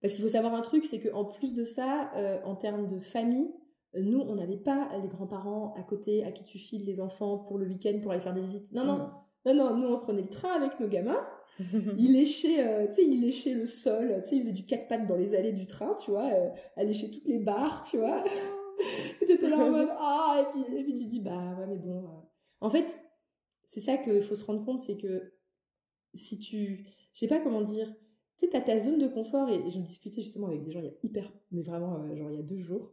Parce 0.00 0.14
qu'il 0.14 0.22
faut 0.22 0.28
savoir 0.28 0.54
un 0.54 0.62
truc, 0.62 0.84
c'est 0.84 1.00
qu'en 1.00 1.24
plus 1.24 1.54
de 1.54 1.64
ça, 1.64 2.10
euh, 2.16 2.38
en 2.44 2.56
termes 2.56 2.86
de 2.86 3.00
famille, 3.00 3.50
euh, 3.94 4.02
nous, 4.02 4.20
on 4.20 4.36
n'avait 4.36 4.56
pas 4.56 4.88
les 5.02 5.08
grands-parents 5.08 5.74
à 5.76 5.82
côté 5.82 6.24
à 6.24 6.32
qui 6.32 6.44
tu 6.44 6.58
files 6.58 6.86
les 6.86 7.00
enfants 7.00 7.38
pour 7.38 7.58
le 7.58 7.66
week-end 7.66 7.98
pour 8.02 8.12
aller 8.12 8.20
faire 8.20 8.34
des 8.34 8.40
visites. 8.40 8.72
Non, 8.72 8.84
non, 8.84 9.10
non, 9.46 9.54
non, 9.54 9.76
nous, 9.76 9.88
on 9.88 9.98
prenait 9.98 10.22
le 10.22 10.28
train 10.28 10.52
avec 10.52 10.78
nos 10.80 10.88
gamins. 10.88 11.26
Il 11.98 12.14
léchait, 12.14 12.66
euh, 12.66 12.86
tu 12.88 12.94
sais, 12.94 13.04
il 13.04 13.20
léchait 13.20 13.52
le 13.52 13.66
sol, 13.66 14.20
tu 14.22 14.30
sais, 14.30 14.36
il 14.36 14.42
faisait 14.42 14.52
du 14.52 14.64
quatre 14.64 14.88
pattes 14.88 15.06
dans 15.06 15.16
les 15.16 15.34
allées 15.34 15.52
du 15.52 15.66
train, 15.66 15.94
tu 16.02 16.10
vois, 16.10 16.30
euh, 16.32 16.48
à 16.76 16.84
lécher 16.84 17.10
toutes 17.10 17.26
les 17.26 17.38
barres, 17.38 17.82
tu 17.82 17.98
vois. 17.98 18.24
et 19.20 19.26
t'étais 19.26 19.48
là 19.48 19.58
en 19.58 19.70
mode, 19.70 19.88
ah, 19.98 20.42
et 20.42 20.50
puis, 20.52 20.78
et 20.78 20.82
puis 20.84 20.94
tu 20.94 21.04
dis, 21.04 21.20
bah 21.20 21.56
ouais, 21.58 21.66
mais 21.66 21.76
bon. 21.76 21.98
euh. 21.98 22.20
En 22.62 22.70
fait, 22.70 22.98
c'est 23.68 23.80
ça 23.80 23.98
qu'il 23.98 24.22
faut 24.22 24.36
se 24.36 24.44
rendre 24.44 24.64
compte, 24.64 24.80
c'est 24.80 24.96
que 24.96 25.34
si 26.14 26.38
tu, 26.38 26.86
je 27.12 27.18
sais 27.18 27.28
pas 27.28 27.40
comment 27.40 27.62
dire, 27.62 27.92
tu 28.40 28.46
sais, 28.46 28.52
t'as 28.52 28.60
ta 28.62 28.78
zone 28.78 28.98
de 28.98 29.06
confort, 29.06 29.48
et 29.50 29.68
je 29.70 29.78
me 29.78 29.84
discutais 29.84 30.22
justement 30.22 30.46
avec 30.48 30.64
des 30.64 30.70
gens 30.72 30.80
il 30.80 30.86
y 30.86 30.88
a 30.88 30.94
hyper, 31.02 31.30
mais 31.52 31.62
vraiment, 31.62 31.96
euh, 32.02 32.16
genre 32.16 32.30
il 32.30 32.36
y 32.36 32.40
a 32.40 32.42
deux 32.42 32.58
jours, 32.60 32.90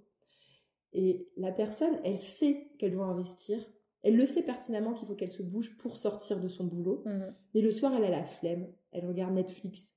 et 0.94 1.28
la 1.38 1.52
personne, 1.52 1.98
elle 2.04 2.18
sait 2.18 2.68
qu'elle 2.80 2.92
doit 2.92 3.06
investir, 3.06 3.58
elle 4.04 4.16
le 4.16 4.26
sait 4.26 4.44
pertinemment 4.44 4.94
qu'il 4.94 5.08
faut 5.08 5.16
qu'elle 5.16 5.30
se 5.30 5.44
bouge 5.44 5.78
pour 5.78 5.96
sortir 5.96 6.40
de 6.40 6.48
son 6.48 6.66
boulot, 6.66 7.04
Mhm. 7.06 7.34
mais 7.56 7.62
le 7.62 7.72
soir, 7.72 7.94
elle 7.96 8.04
a 8.06 8.10
la 8.12 8.24
flemme. 8.26 8.68
Elle 8.92 9.06
regarde 9.06 9.34
Netflix. 9.34 9.92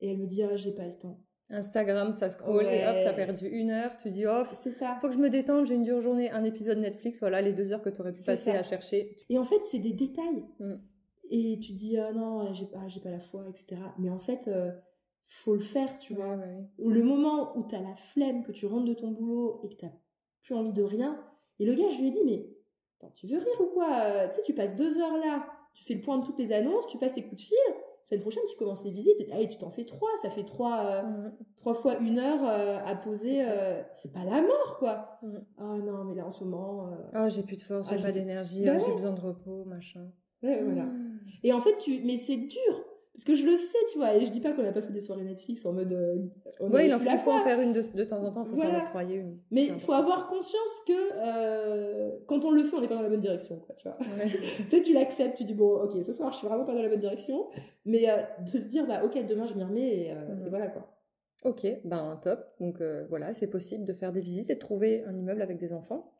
Et 0.00 0.10
elle 0.10 0.18
me 0.18 0.26
dit, 0.26 0.42
ah, 0.42 0.56
j'ai 0.56 0.72
pas 0.72 0.86
le 0.86 0.96
temps. 0.98 1.20
Instagram, 1.48 2.12
ça 2.12 2.28
scroll 2.30 2.64
et 2.64 2.66
hop, 2.84 2.94
Ouais. 2.94 3.04
t'as 3.04 3.12
perdu 3.12 3.46
une 3.46 3.70
heure. 3.70 3.94
Tu 3.96 4.10
dis, 4.10 4.26
oh, 4.26 4.42
C'est 4.54 4.72
ça. 4.72 4.96
faut 5.00 5.08
que 5.08 5.14
je 5.14 5.18
me 5.18 5.28
détende, 5.30 5.66
j'ai 5.66 5.74
une 5.76 5.84
dure 5.84 6.00
journée, 6.00 6.30
un 6.30 6.44
épisode 6.44 6.78
Netflix. 6.78 7.20
Voilà, 7.20 7.40
les 7.42 7.52
deux 7.52 7.72
heures 7.72 7.82
que 7.82 7.90
t'aurais 7.90 8.12
pu 8.12 8.22
passer 8.22 8.50
ça. 8.52 8.58
à 8.58 8.62
chercher. 8.62 9.14
Et 9.28 9.38
en 9.38 9.44
fait, 9.44 9.60
c'est 9.70 9.78
des 9.78 9.92
détails. 9.92 10.44
Mm. 10.58 10.74
Et 11.30 11.58
tu 11.60 11.72
dis, 11.72 11.98
ah 11.98 12.12
non, 12.12 12.52
j'ai 12.52 12.66
pas, 12.66 12.88
j'ai 12.88 13.00
pas 13.00 13.10
la 13.10 13.20
foi, 13.20 13.44
etc. 13.48 13.80
Mais 13.98 14.10
en 14.10 14.18
fait, 14.18 14.48
euh, 14.48 14.72
faut 15.26 15.54
le 15.54 15.60
faire, 15.62 15.98
tu 15.98 16.14
vois. 16.14 16.36
Ouais. 16.36 16.64
Le 16.78 17.02
moment 17.02 17.56
où 17.56 17.62
t'as 17.64 17.80
la 17.80 17.94
flemme, 18.12 18.42
que 18.44 18.52
tu 18.52 18.66
rentres 18.66 18.84
de 18.86 18.94
ton 18.94 19.10
boulot 19.12 19.60
et 19.64 19.68
que 19.70 19.80
t'as 19.80 19.92
plus 20.42 20.54
envie 20.54 20.72
de 20.72 20.82
rien. 20.82 21.18
Et 21.58 21.64
le 21.66 21.74
gars, 21.74 21.88
je 21.90 21.98
lui 22.00 22.08
ai 22.08 22.10
dit, 22.10 22.24
mais 22.24 22.46
attends, 23.00 23.12
tu 23.14 23.26
veux 23.26 23.38
rire 23.38 23.60
ou 23.60 23.66
quoi? 23.74 23.88
Euh, 24.00 24.28
Tu 24.28 24.34
sais, 24.36 24.42
tu 24.42 24.54
passes 24.54 24.76
deux 24.76 24.98
heures 24.98 25.16
là, 25.18 25.46
tu 25.74 25.84
fais 25.84 25.94
le 25.94 26.00
point 26.00 26.18
de 26.18 26.26
toutes 26.26 26.38
les 26.38 26.52
annonces, 26.52 26.86
tu 26.88 26.98
passes 26.98 27.14
tes 27.14 27.22
coups 27.22 27.36
de 27.36 27.40
fil. 27.46 27.56
Semaine 28.04 28.20
prochaine, 28.22 28.42
tu 28.50 28.56
commences 28.56 28.82
les 28.84 28.90
visites. 28.90 29.20
Et 29.20 29.32
allez, 29.32 29.48
tu 29.48 29.58
t'en 29.58 29.70
fais 29.70 29.84
trois. 29.84 30.10
Ça 30.20 30.28
fait 30.28 30.44
trois. 30.44 30.84
euh, 30.86 31.30
trois 31.56 31.72
fois 31.74 31.98
une 31.98 32.18
heure 32.18 32.40
euh, 32.44 32.78
à 32.84 32.96
poser, 32.96 33.46
c'est 33.92 34.12
pas 34.12 34.24
la 34.24 34.42
mort, 34.42 34.76
quoi. 34.80 35.18
Mm. 35.22 35.38
Ah 35.58 35.76
non, 35.78 36.04
mais 36.04 36.16
là, 36.16 36.26
en 36.26 36.30
ce 36.30 36.42
moment... 36.42 36.90
Oh, 37.14 37.28
j'ai 37.28 37.44
plus 37.44 37.56
de 37.56 37.62
force, 37.62 37.88
j'ai 37.88 37.96
Ah, 38.00 38.02
pas 38.02 38.12
d'énergie, 38.12 38.64
Bah 38.66 38.72
oh, 38.76 38.82
j'ai 38.84 38.92
besoin 38.92 39.12
de 39.12 39.20
repos, 39.20 39.64
machin. 39.64 40.10
ouais, 40.42 40.60
voilà. 40.62 40.86
Et 41.44 41.52
en 41.52 41.60
fait, 41.60 41.76
tu... 41.78 42.02
mais 42.04 42.16
c'est 42.18 42.36
dur. 42.36 42.84
Parce 43.14 43.24
que 43.24 43.34
je 43.34 43.44
le 43.44 43.56
sais, 43.56 43.78
tu 43.92 43.98
vois, 43.98 44.14
et 44.14 44.24
je 44.24 44.30
dis 44.30 44.40
pas 44.40 44.52
qu'on 44.54 44.62
n'a 44.62 44.72
pas 44.72 44.80
fait 44.80 44.92
des 44.92 45.00
soirées 45.00 45.22
Netflix 45.22 45.66
en 45.66 45.72
mode. 45.74 45.92
euh, 45.92 46.16
Ouais, 46.60 46.86
il 46.88 46.94
en 46.94 46.98
faut, 46.98 47.30
en 47.30 47.40
faire 47.44 47.60
une 47.60 47.72
de, 47.74 47.82
de 47.94 48.04
temps 48.04 48.24
en 48.24 48.30
temps, 48.32 48.42
il 48.44 48.48
faut 48.50 48.56
Voilà. 48.56 48.78
s'en 48.78 48.82
octroyer 48.84 49.16
une. 49.16 49.38
Mais 49.50 49.66
il 49.66 49.78
faut 49.80 49.92
avoir 49.92 50.28
conscience 50.28 50.82
que 50.86 50.92
euh, 51.16 52.10
quand 52.26 52.44
on 52.46 52.50
le 52.50 52.62
fait, 52.62 52.74
on 52.76 52.80
n'est 52.80 52.88
pas 52.88 52.94
dans 52.94 53.02
la 53.02 53.10
bonne 53.10 53.20
direction, 53.20 53.56
quoi, 53.58 53.74
tu 53.74 53.86
vois. 53.86 53.98
Ouais. 54.00 54.30
tu 54.56 54.68
sais, 54.70 54.80
tu 54.82 54.94
l'acceptes, 54.94 55.36
tu 55.36 55.44
dis, 55.44 55.52
bon, 55.54 55.82
ok, 55.82 56.02
ce 56.02 56.12
soir, 56.12 56.32
je 56.32 56.38
suis 56.38 56.46
vraiment 56.46 56.64
pas 56.64 56.72
dans 56.74 56.82
la 56.82 56.88
bonne 56.88 57.00
direction. 57.00 57.48
Mais 57.84 58.08
euh, 58.08 58.16
de 58.50 58.58
se 58.58 58.68
dire, 58.68 58.86
bah, 58.86 59.02
ok, 59.04 59.26
demain, 59.26 59.46
je 59.46 59.54
m'y 59.54 59.62
remets, 59.64 60.06
et, 60.06 60.10
euh, 60.12 60.34
Mhm. 60.34 60.46
et 60.46 60.48
voilà, 60.50 60.68
quoi. 60.68 60.88
Ok, 61.44 61.66
ben 61.84 62.18
top. 62.22 62.38
Donc 62.60 62.80
voilà, 63.08 63.32
c'est 63.32 63.48
possible 63.48 63.84
de 63.84 63.92
faire 63.92 64.12
des 64.12 64.20
visites 64.20 64.48
et 64.50 64.54
de 64.54 64.60
trouver 64.60 65.02
un 65.06 65.16
immeuble 65.16 65.42
avec 65.42 65.58
des 65.58 65.72
enfants. 65.72 66.11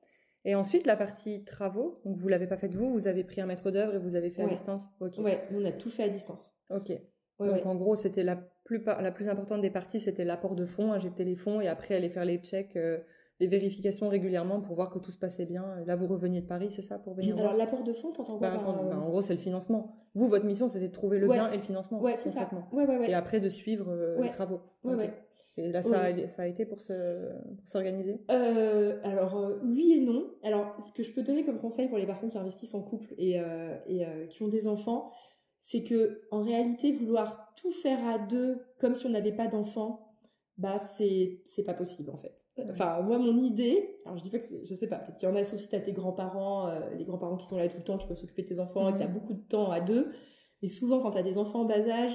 Et 0.44 0.54
ensuite, 0.54 0.86
la 0.86 0.96
partie 0.96 1.44
travaux, 1.44 2.00
donc 2.04 2.16
vous 2.16 2.28
l'avez 2.28 2.46
pas 2.46 2.56
faite 2.56 2.74
vous, 2.74 2.90
vous 2.90 3.06
avez 3.06 3.22
pris 3.22 3.40
un 3.40 3.46
maître 3.46 3.70
d'œuvre 3.70 3.94
et 3.94 3.98
vous 3.98 4.16
avez 4.16 4.30
fait 4.30 4.42
à 4.42 4.48
distance. 4.48 4.82
Ok. 5.00 5.18
Ouais, 5.18 5.40
on 5.52 5.64
a 5.64 5.72
tout 5.72 5.90
fait 5.90 6.02
à 6.02 6.08
distance. 6.08 6.54
Ok. 6.70 6.88
Ouais, 6.88 7.00
donc 7.38 7.56
ouais. 7.56 7.66
en 7.66 7.76
gros, 7.76 7.94
c'était 7.94 8.24
la 8.24 8.36
plus 8.64 8.82
la 8.84 9.12
plus 9.12 9.28
importante 9.28 9.60
des 9.60 9.70
parties, 9.70 10.00
c'était 10.00 10.24
l'apport 10.24 10.54
de 10.54 10.66
fonds, 10.66 10.92
injecter 10.92 11.24
les 11.24 11.36
fonds 11.36 11.60
et 11.60 11.68
après 11.68 11.94
aller 11.94 12.10
faire 12.10 12.24
les 12.24 12.38
checks, 12.38 12.76
euh, 12.76 12.98
les 13.42 13.48
vérifications 13.48 14.08
régulièrement 14.08 14.60
pour 14.60 14.76
voir 14.76 14.88
que 14.88 15.00
tout 15.00 15.10
se 15.10 15.18
passait 15.18 15.46
bien. 15.46 15.64
Là, 15.84 15.96
vous 15.96 16.06
reveniez 16.06 16.40
de 16.42 16.46
Paris, 16.46 16.70
c'est 16.70 16.80
ça, 16.80 16.96
pour 16.98 17.14
venir 17.14 17.36
Alors, 17.36 17.54
l'apport 17.54 17.82
de 17.82 17.92
fonds, 17.92 18.12
t'entends 18.12 18.38
Ben, 18.38 18.52
par, 18.52 18.68
en, 18.68 18.86
euh, 18.86 18.92
en 18.94 19.08
gros, 19.08 19.20
c'est 19.20 19.34
le 19.34 19.40
financement. 19.40 19.96
Vous, 20.14 20.28
votre 20.28 20.44
mission, 20.46 20.68
c'était 20.68 20.86
de 20.86 20.92
trouver 20.92 21.18
le 21.18 21.26
Ouais. 21.28 21.34
bien 21.36 21.50
et 21.50 21.56
le 21.56 21.62
financement. 21.62 22.00
Ouais, 22.00 22.14
c'est 22.16 22.28
ça. 22.28 22.48
Ouais, 22.72 22.86
ouais, 22.86 22.98
ouais. 22.98 23.10
Et 23.10 23.14
après, 23.14 23.40
de 23.40 23.48
suivre 23.48 23.86
euh, 23.90 24.22
les 24.22 24.30
travaux. 24.30 24.60
Ouais, 24.84 24.94
Ok. 24.94 25.00
ouais. 25.00 25.10
Et 25.56 25.70
là, 25.72 25.82
ça, 25.82 26.02
a, 26.04 26.28
ça 26.28 26.42
a 26.42 26.46
été 26.46 26.64
pour 26.64 26.80
se- 26.80 27.30
pour 27.58 27.68
s'organiser? 27.68 28.20
Euh, 28.30 28.98
alors 29.02 29.36
euh, 29.36 29.58
oui 29.64 29.92
et 29.92 30.00
non. 30.00 30.30
Alors 30.44 30.76
ce 30.80 30.92
que 30.92 31.02
je 31.02 31.12
peux 31.12 31.22
donner 31.22 31.44
comme 31.44 31.58
conseil 31.58 31.88
pour 31.88 31.98
les 31.98 32.06
personnes 32.06 32.30
qui 32.30 32.38
investissent 32.38 32.74
en 32.74 32.80
couple 32.82 33.12
et, 33.18 33.38
et 33.86 34.06
qui 34.30 34.42
ont 34.44 34.48
des 34.48 34.66
enfants, 34.66 35.10
c'est 35.58 35.82
que 35.82 36.22
en 36.30 36.42
réalité 36.42 36.92
vouloir 36.92 37.52
tout 37.56 37.70
faire 37.72 37.98
à 38.06 38.18
deux 38.18 38.62
comme 38.80 38.94
si 38.94 39.04
on 39.04 39.10
n'avait 39.10 39.32
pas 39.36 39.46
d'enfants, 39.46 40.14
bah 40.56 40.78
c'est 40.78 41.42
pas 41.66 41.74
possible 41.74 42.08
en 42.10 42.16
fait. 42.16 42.41
Enfin 42.70 43.00
moi 43.02 43.18
mon 43.18 43.42
idée, 43.44 43.96
alors 44.04 44.18
je 44.18 44.22
dis 44.22 44.30
pas 44.30 44.38
que 44.38 44.44
je 44.64 44.74
sais 44.74 44.88
pas, 44.88 44.96
peut-être 44.96 45.16
qu'il 45.18 45.28
y 45.28 45.32
en 45.32 45.34
a 45.36 45.42
sauf 45.44 45.58
si 45.58 45.68
t'as 45.70 45.80
tes 45.80 45.92
grands-parents, 45.92 46.68
euh, 46.68 46.90
les 46.98 47.04
grands-parents 47.04 47.36
qui 47.38 47.46
sont 47.46 47.56
là 47.56 47.66
tout 47.68 47.78
le 47.78 47.82
temps, 47.84 47.96
qui 47.96 48.06
peuvent 48.06 48.16
s'occuper 48.16 48.42
de 48.42 48.48
tes 48.48 48.58
enfants 48.60 48.88
et 48.88 48.92
que 48.92 48.98
t'as 48.98 49.06
Mhm. 49.08 49.14
beaucoup 49.14 49.32
de 49.34 49.40
temps 49.42 49.70
à 49.70 49.80
deux. 49.80 50.12
Mais 50.60 50.68
souvent 50.68 51.00
quand 51.00 51.12
t'as 51.12 51.22
des 51.22 51.38
enfants 51.38 51.60
en 51.60 51.64
bas 51.64 51.80
âge, 51.88 52.14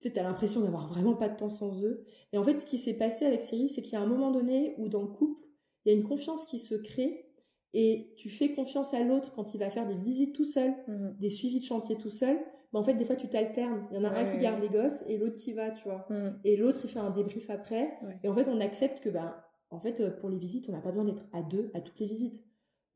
tu 0.00 0.08
sais, 0.08 0.14
t'as 0.14 0.22
l'impression 0.22 0.60
d'avoir 0.62 0.88
vraiment 0.88 1.14
pas 1.14 1.28
de 1.28 1.36
temps 1.36 1.50
sans 1.50 1.84
eux. 1.84 2.04
Et 2.32 2.38
en 2.38 2.44
fait, 2.44 2.56
ce 2.58 2.64
qui 2.66 2.78
s'est 2.78 2.94
passé 2.94 3.26
avec 3.26 3.42
Cyril, 3.42 3.68
c'est 3.70 3.82
qu'il 3.82 3.92
y 3.92 3.96
a 3.96 4.00
un 4.00 4.06
moment 4.06 4.30
donné 4.30 4.74
où 4.78 4.88
dans 4.88 5.02
le 5.02 5.08
couple, 5.08 5.46
il 5.84 5.92
y 5.92 5.94
a 5.94 5.98
une 5.98 6.06
confiance 6.06 6.44
qui 6.46 6.58
se 6.58 6.74
crée 6.74 7.26
et 7.74 8.14
tu 8.16 8.30
fais 8.30 8.54
confiance 8.54 8.94
à 8.94 9.00
l'autre 9.02 9.32
quand 9.34 9.52
il 9.54 9.58
va 9.60 9.68
faire 9.70 9.86
des 9.86 9.96
visites 9.96 10.34
tout 10.34 10.44
seul, 10.46 10.72
Mhm. 10.86 11.16
des 11.20 11.28
suivis 11.28 11.60
de 11.60 11.64
chantier 11.64 11.96
tout 11.96 12.10
seul. 12.10 12.38
Bah, 12.72 12.78
en 12.80 12.84
fait, 12.84 12.94
des 12.94 13.04
fois, 13.04 13.16
tu 13.16 13.28
t'alternes. 13.28 13.86
Il 13.90 13.96
y 13.96 14.00
en 14.00 14.04
a 14.04 14.10
un 14.10 14.24
qui 14.24 14.38
garde 14.38 14.62
les 14.62 14.68
gosses 14.70 15.02
et 15.08 15.18
l'autre 15.18 15.36
qui 15.36 15.52
va, 15.52 15.70
tu 15.72 15.84
vois. 15.84 16.06
Mhm. 16.10 16.38
Et 16.44 16.56
l'autre, 16.56 16.80
il 16.84 16.90
fait 16.90 16.98
un 17.00 17.10
débrief 17.10 17.50
après. 17.50 17.98
Ouais. 18.02 18.18
Et 18.22 18.28
en 18.28 18.34
fait, 18.34 18.48
on 18.48 18.60
accepte 18.60 19.00
que, 19.00 19.08
ben, 19.10 19.34
en 19.70 19.80
fait, 19.80 20.00
euh, 20.00 20.10
pour 20.10 20.28
les 20.30 20.38
visites, 20.38 20.68
on 20.68 20.72
n'a 20.72 20.80
pas 20.80 20.90
besoin 20.90 21.04
d'être 21.04 21.24
à 21.32 21.42
deux 21.42 21.70
à 21.74 21.80
toutes 21.80 21.98
les 22.00 22.06
visites. 22.06 22.44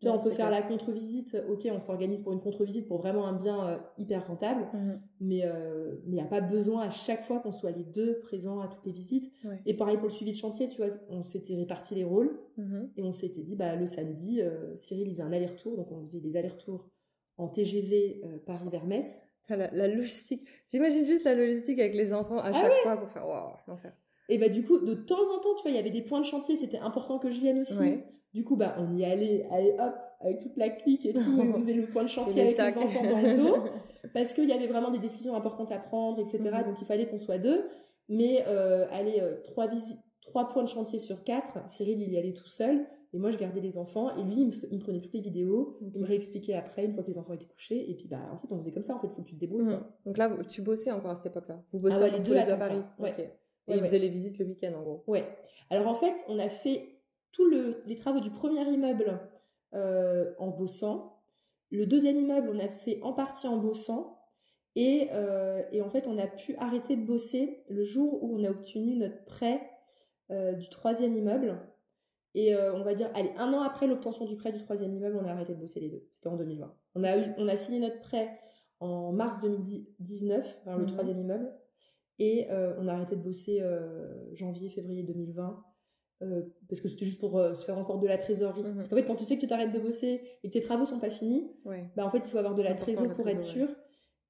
Tu 0.00 0.06
vois, 0.08 0.16
Ouais, 0.16 0.20
on 0.20 0.24
peut 0.24 0.30
faire 0.30 0.48
clair. 0.48 0.60
la 0.62 0.66
contre-visite. 0.66 1.36
Ok, 1.48 1.68
on 1.70 1.78
s'organise 1.78 2.22
pour 2.22 2.32
une 2.32 2.40
contre-visite 2.40 2.88
pour 2.88 2.98
vraiment 2.98 3.24
un 3.26 3.34
bien 3.34 3.68
euh, 3.68 3.78
hyper 3.98 4.26
rentable 4.26 4.66
Mhm. 4.74 5.00
mais 5.20 5.42
euh, 5.44 5.92
mais 6.06 6.10
il 6.10 6.14
n'y 6.14 6.20
a 6.20 6.24
pas 6.24 6.40
besoin 6.40 6.82
à 6.82 6.90
chaque 6.90 7.22
fois 7.22 7.38
qu'on 7.38 7.52
soit 7.52 7.70
les 7.70 7.84
deux 7.84 8.18
présents 8.18 8.58
à 8.60 8.66
toutes 8.66 8.84
les 8.84 8.90
visites. 8.92 9.32
Ouais. 9.44 9.60
Et 9.64 9.74
pareil 9.74 9.98
pour 9.98 10.06
le 10.08 10.12
suivi 10.12 10.32
de 10.32 10.36
chantier, 10.36 10.68
tu 10.68 10.78
vois, 10.78 10.90
on 11.08 11.22
s'était 11.22 11.54
réparti 11.54 11.94
les 11.94 12.02
rôles 12.02 12.36
Mhm. 12.56 12.90
et 12.96 13.02
on 13.04 13.12
s'était 13.12 13.42
dit, 13.42 13.54
bah, 13.54 13.76
le 13.76 13.86
samedi, 13.86 14.40
euh, 14.42 14.74
Cyril 14.76 15.06
il 15.06 15.10
faisait 15.12 15.22
un 15.22 15.32
aller-retour, 15.32 15.76
donc 15.76 15.92
on 15.92 16.00
faisait 16.00 16.20
des 16.20 16.36
allers-retours 16.36 16.88
en 17.38 17.46
TGV 17.46 18.22
Paris 18.44 18.68
vers 18.72 18.84
Metz. 18.86 19.22
La 19.48 19.86
logistique. 19.86 20.46
J'imagine 20.68 21.04
juste 21.04 21.24
la 21.24 21.34
logistique 21.34 21.78
avec 21.78 21.94
les 21.94 22.12
enfants 22.12 22.38
à 22.38 22.48
Ah 22.48 22.52
chaque 22.52 22.72
fois 22.82 22.96
pour 22.96 23.08
faire 23.10 23.28
waouh, 23.28 23.52
l'enfer. 23.68 23.92
Et 24.28 24.38
bah 24.38 24.48
du 24.48 24.64
coup, 24.64 24.78
de 24.78 24.94
temps 24.94 25.22
en 25.34 25.40
temps, 25.40 25.54
tu 25.56 25.62
vois, 25.62 25.70
il 25.70 25.76
y 25.76 25.78
avait 25.78 25.90
des 25.90 26.02
points 26.02 26.20
de 26.20 26.24
chantier, 26.26 26.56
c'était 26.56 26.78
important 26.78 27.18
que 27.18 27.30
je 27.30 27.40
vienne 27.40 27.58
aussi. 27.60 27.76
Ouais. 27.78 28.04
Du 28.34 28.44
coup, 28.44 28.56
bah, 28.56 28.76
on 28.78 28.96
y 28.96 29.04
allait, 29.04 29.46
allez 29.50 29.72
hop, 29.78 29.94
avec 30.20 30.38
toute 30.38 30.56
la 30.56 30.70
clique 30.70 31.04
et 31.04 31.12
tout, 31.12 31.20
on 31.38 31.54
faisait 31.54 31.74
le 31.74 31.86
point 31.86 32.02
de 32.04 32.08
chantier 32.08 32.40
avec 32.42 32.52
les 32.52 32.56
sacs. 32.56 32.76
les 32.76 32.82
enfants 32.82 33.02
dans 33.10 33.20
le 33.20 33.36
dos. 33.36 33.56
parce 34.14 34.32
qu'il 34.32 34.48
y 34.48 34.52
avait 34.52 34.68
vraiment 34.68 34.90
des 34.90 34.98
décisions 35.00 35.34
importantes 35.36 35.70
à 35.72 35.78
prendre, 35.78 36.18
etc. 36.20 36.38
Mhm. 36.38 36.64
Donc 36.70 36.80
il 36.80 36.86
fallait 36.86 37.06
qu'on 37.06 37.18
soit 37.18 37.38
deux. 37.38 37.64
Mais 38.08 38.44
euh, 38.48 38.86
allez, 38.90 39.20
euh, 39.20 39.36
trois, 39.44 39.66
visi- 39.68 39.98
trois 40.22 40.48
points 40.48 40.62
de 40.64 40.68
chantier 40.68 40.98
sur 40.98 41.22
quatre, 41.24 41.58
Cyril 41.70 42.00
il 42.00 42.10
y 42.12 42.18
allait 42.18 42.32
tout 42.32 42.48
seul, 42.48 42.86
et 43.12 43.18
moi 43.18 43.30
je 43.30 43.38
gardais 43.38 43.60
les 43.60 43.76
enfants, 43.78 44.16
et 44.16 44.22
lui 44.22 44.34
il 44.40 44.46
me, 44.46 44.52
f- 44.52 44.66
il 44.70 44.78
me 44.78 44.82
prenait 44.82 45.00
toutes 45.00 45.12
les 45.14 45.20
vidéos, 45.20 45.76
il 45.94 46.00
me 46.00 46.06
réexpliquait 46.06 46.54
après, 46.54 46.84
une 46.84 46.94
fois 46.94 47.02
que 47.04 47.08
les 47.10 47.18
enfants 47.18 47.32
étaient 47.34 47.46
couchés, 47.46 47.90
et 47.90 47.94
puis 47.94 48.08
bah 48.08 48.18
en 48.32 48.38
fait 48.38 48.48
on 48.50 48.56
faisait 48.58 48.72
comme 48.72 48.82
ça, 48.82 48.94
en 48.94 48.98
fait 48.98 49.08
faut 49.08 49.22
que 49.22 49.28
tu 49.28 49.34
te 49.36 49.40
débrouilles. 49.40 49.64
Mhm. 49.64 49.80
Donc 50.06 50.18
là, 50.18 50.30
tu 50.48 50.62
bossais 50.62 50.90
encore 50.90 51.10
à 51.12 51.16
cette 51.16 51.26
époque-là? 51.26 51.62
Vous 51.72 51.78
Ah 51.86 51.98
ouais, 51.98 52.06
encore 52.06 52.18
les 52.18 52.24
deux 52.24 52.36
à 52.36 52.56
Paris? 52.56 52.82
Ouais. 52.98 53.14
Et 53.68 53.72
Ouais, 53.72 53.76
ils 53.78 53.80
ouais. 53.80 53.86
faisaient 53.86 53.98
les 53.98 54.08
visites 54.08 54.38
le 54.38 54.44
week-end 54.46 54.72
en 54.74 54.82
gros. 54.82 55.04
Ouais. 55.06 55.24
Alors 55.70 55.86
en 55.88 55.94
fait, 55.94 56.14
on 56.28 56.38
a 56.38 56.48
fait 56.48 56.98
tous 57.32 57.48
le- 57.48 57.82
les 57.86 57.96
travaux 57.96 58.20
du 58.20 58.30
premier 58.30 58.62
immeuble 58.70 59.20
euh, 59.74 60.32
en 60.38 60.48
bossant. 60.48 61.22
Le 61.70 61.86
deuxième 61.86 62.18
immeuble, 62.18 62.50
on 62.54 62.58
a 62.58 62.68
fait 62.68 63.00
en 63.02 63.12
partie 63.12 63.46
en 63.48 63.56
bossant. 63.56 64.18
Et, 64.74 65.08
euh, 65.12 65.62
et 65.70 65.80
en 65.82 65.88
fait, 65.90 66.06
on 66.06 66.18
a 66.18 66.26
pu 66.26 66.56
arrêter 66.56 66.96
de 66.96 67.04
bosser 67.04 67.62
le 67.68 67.84
jour 67.84 68.22
où 68.22 68.38
on 68.38 68.44
a 68.44 68.50
obtenu 68.50 68.96
notre 68.96 69.24
prêt 69.24 69.60
euh, 70.30 70.52
du 70.54 70.68
troisième 70.70 71.16
immeuble. 71.16 71.58
Et 72.34 72.56
on 72.56 72.82
va 72.82 72.94
dire, 72.94 73.10
allez, 73.14 73.30
un 73.36 73.52
an 73.52 73.60
après 73.60 73.86
l'obtention 73.86 74.24
du 74.24 74.36
prêt 74.36 74.52
du 74.52 74.58
troisième 74.58 74.94
immeuble, 74.94 75.18
on 75.22 75.26
a 75.26 75.32
arrêté 75.32 75.54
de 75.54 75.60
bosser 75.60 75.80
les 75.80 75.90
deux. 75.90 76.06
C'était 76.10 76.28
en 76.28 76.36
2020. 76.36 76.74
On 76.94 77.04
a, 77.04 77.18
eu, 77.18 77.26
on 77.36 77.46
a 77.46 77.56
signé 77.56 77.78
notre 77.78 78.00
prêt 78.00 78.38
en 78.80 79.12
mars 79.12 79.38
2019, 79.40 80.62
vers 80.64 80.78
le 80.78 80.84
Mhm. 80.84 80.90
troisième 80.92 81.20
immeuble. 81.20 81.52
Et 82.18 82.46
euh, 82.50 82.74
on 82.78 82.88
a 82.88 82.92
arrêté 82.92 83.16
de 83.16 83.22
bosser 83.22 83.60
euh, 83.60 84.32
janvier, 84.34 84.68
février 84.68 85.02
2020. 85.02 85.64
euh, 86.22 86.42
parce 86.68 86.80
que 86.80 86.86
c'était 86.86 87.04
juste 87.04 87.18
pour 87.18 87.32
se 87.32 87.64
faire 87.64 87.76
encore 87.78 87.98
de 87.98 88.06
la 88.06 88.16
trésorerie. 88.16 88.62
Mhm. 88.62 88.74
Parce 88.76 88.88
qu'en 88.88 88.94
fait, 88.94 89.04
quand 89.04 89.16
tu 89.16 89.24
sais 89.24 89.34
que 89.34 89.40
tu 89.40 89.48
t'arrêtes 89.48 89.72
de 89.72 89.80
bosser 89.80 90.20
et 90.44 90.48
que 90.48 90.52
tes 90.52 90.60
travaux 90.60 90.84
sont 90.84 91.00
pas 91.00 91.10
finis, 91.10 91.50
Ouais. 91.64 91.90
bah, 91.96 92.06
en 92.06 92.10
fait, 92.10 92.18
il 92.18 92.30
faut 92.30 92.38
avoir 92.38 92.54
de 92.54 92.62
la 92.62 92.70
important, 92.70 92.84
trésor 92.92 93.08
la 93.08 93.14
pour 93.14 93.28
être 93.28 93.40
sûr. 93.40 93.68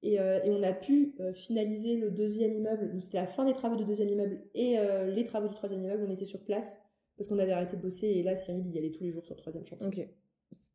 Et, 0.03 0.19
euh, 0.19 0.41
et 0.43 0.51
on 0.51 0.63
a 0.63 0.73
pu 0.73 1.15
euh, 1.21 1.33
finaliser 1.35 1.97
le 1.97 2.11
deuxième 2.11 2.55
immeuble. 2.55 2.91
Donc, 2.93 3.03
c'était 3.05 3.19
la 3.19 3.27
fin 3.27 3.45
des 3.45 3.53
travaux 3.53 3.77
du 3.77 3.85
deuxième 3.85 4.09
immeuble 4.09 4.43
et 4.55 4.79
euh, 4.79 5.07
les 5.11 5.25
travaux 5.25 5.49
du 5.49 5.55
troisième 5.55 5.83
immeuble. 5.85 6.05
On 6.09 6.11
était 6.11 6.25
sur 6.25 6.43
place 6.43 6.81
parce 7.19 7.29
qu'on 7.29 7.39
avait 7.39 7.53
arrêté 7.53 7.77
de 7.77 7.83
bosser. 7.83 8.07
Et 8.09 8.23
là, 8.23 8.35
Cyril, 8.37 8.65
il 8.67 8.75
y 8.75 8.79
allait 8.79 8.91
tous 8.91 9.05
les 9.05 9.13
jours 9.13 9.25
sur 9.27 9.35
le 9.35 9.41
troisième 9.41 9.67
chantier. 9.67 9.87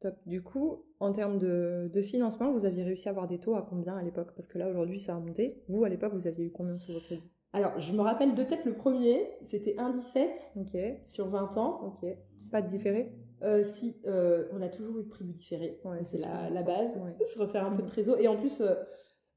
Top. 0.09 0.17
Du 0.25 0.41
coup, 0.41 0.83
en 0.99 1.11
termes 1.13 1.37
de, 1.37 1.89
de 1.93 2.01
financement, 2.01 2.51
vous 2.51 2.65
aviez 2.65 2.83
réussi 2.83 3.07
à 3.07 3.11
avoir 3.11 3.27
des 3.27 3.39
taux 3.39 3.55
à 3.55 3.65
combien 3.67 3.95
à 3.97 4.03
l'époque? 4.03 4.31
Parce 4.35 4.47
que 4.47 4.57
là, 4.57 4.69
aujourd'hui, 4.69 4.99
ça 4.99 5.15
a 5.15 5.19
monté. 5.19 5.61
Vous, 5.67 5.83
à 5.83 5.89
l'époque, 5.89 6.13
vous 6.13 6.27
aviez 6.27 6.45
eu 6.45 6.51
combien 6.51 6.77
sur 6.77 6.93
vos 6.93 6.99
crédits? 7.01 7.23
Alors, 7.53 7.79
je 7.79 7.93
me 7.93 8.01
rappelle 8.01 8.35
de 8.35 8.43
tête 8.43 8.65
le 8.65 8.73
premier, 8.73 9.27
c'était 9.41 9.75
1,17 9.77 10.27
Ok. 10.61 10.77
sur 11.05 11.27
20 11.27 11.57
ans. 11.57 11.81
Ok. 11.85 12.09
Pas 12.51 12.61
de 12.61 12.67
différé? 12.67 13.11
Euh, 13.43 13.63
si, 13.63 13.97
euh, 14.05 14.47
on 14.51 14.61
a 14.61 14.67
toujours 14.69 14.97
eu 14.97 15.01
le 15.03 15.07
prix 15.07 15.23
du 15.25 15.33
différé. 15.33 15.79
Ouais, 15.83 16.03
c'est 16.03 16.17
la, 16.17 16.63
base. 16.63 16.97
Ouais. 16.97 17.15
Se 17.25 17.37
refaire 17.39 17.65
un 17.65 17.71
peu 17.71 17.77
de 17.77 17.81
Mhm. 17.83 17.87
trésor. 17.89 18.17
Et 18.19 18.27
en 18.27 18.37
plus, 18.37 18.61
euh, 18.61 18.75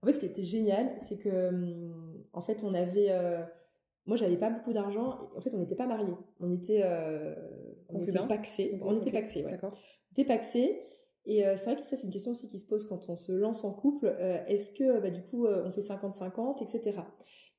en 0.02 0.06
fait, 0.06 0.14
ce 0.14 0.20
qui 0.20 0.26
était 0.26 0.44
génial, 0.44 0.90
c'est 1.06 1.18
que, 1.18 1.48
hum, 1.48 2.24
en 2.33 2.40
fait, 2.40 2.62
on 2.64 2.74
avait. 2.74 3.09
moi, 4.06 4.16
j'avais 4.16 4.37
pas 4.38 4.50
beaucoup 4.50 4.72
d'argent. 4.72 5.30
En 5.37 5.40
fait, 5.40 5.52
on 5.54 5.59
n'était 5.59 5.76
pas 5.76 5.87
mariés. 5.87 6.14
On 6.40 6.50
était, 6.52 6.83
on 7.88 8.00
était 8.00 8.26
paxés. 8.26 8.78
On 8.83 8.96
était 9.00 9.12
paxés, 9.12 9.44
ouais. 9.44 9.50
D'accord. 9.52 9.76
Et 11.26 11.46
euh, 11.46 11.56
c'est 11.56 11.64
vrai 11.66 11.76
que 11.76 11.87
ça, 11.87 11.96
c'est 11.96 12.06
une 12.06 12.12
question 12.12 12.33
aussi 12.33 12.48
qui 12.48 12.59
se 12.59 12.66
pose 12.66 12.87
quand 12.87 13.09
on 13.09 13.16
se 13.16 13.33
lance 13.33 13.64
en 13.64 13.72
couple. 13.72 14.06
Euh, 14.06 14.44
Est-ce 14.46 14.70
que, 14.72 15.00
bah, 15.00 15.11
du 15.11 15.22
coup, 15.22 15.46
euh, 15.46 15.64
on 15.66 15.70
fait 15.70 15.83
50-50, 15.83 16.62
etc. 16.62 16.98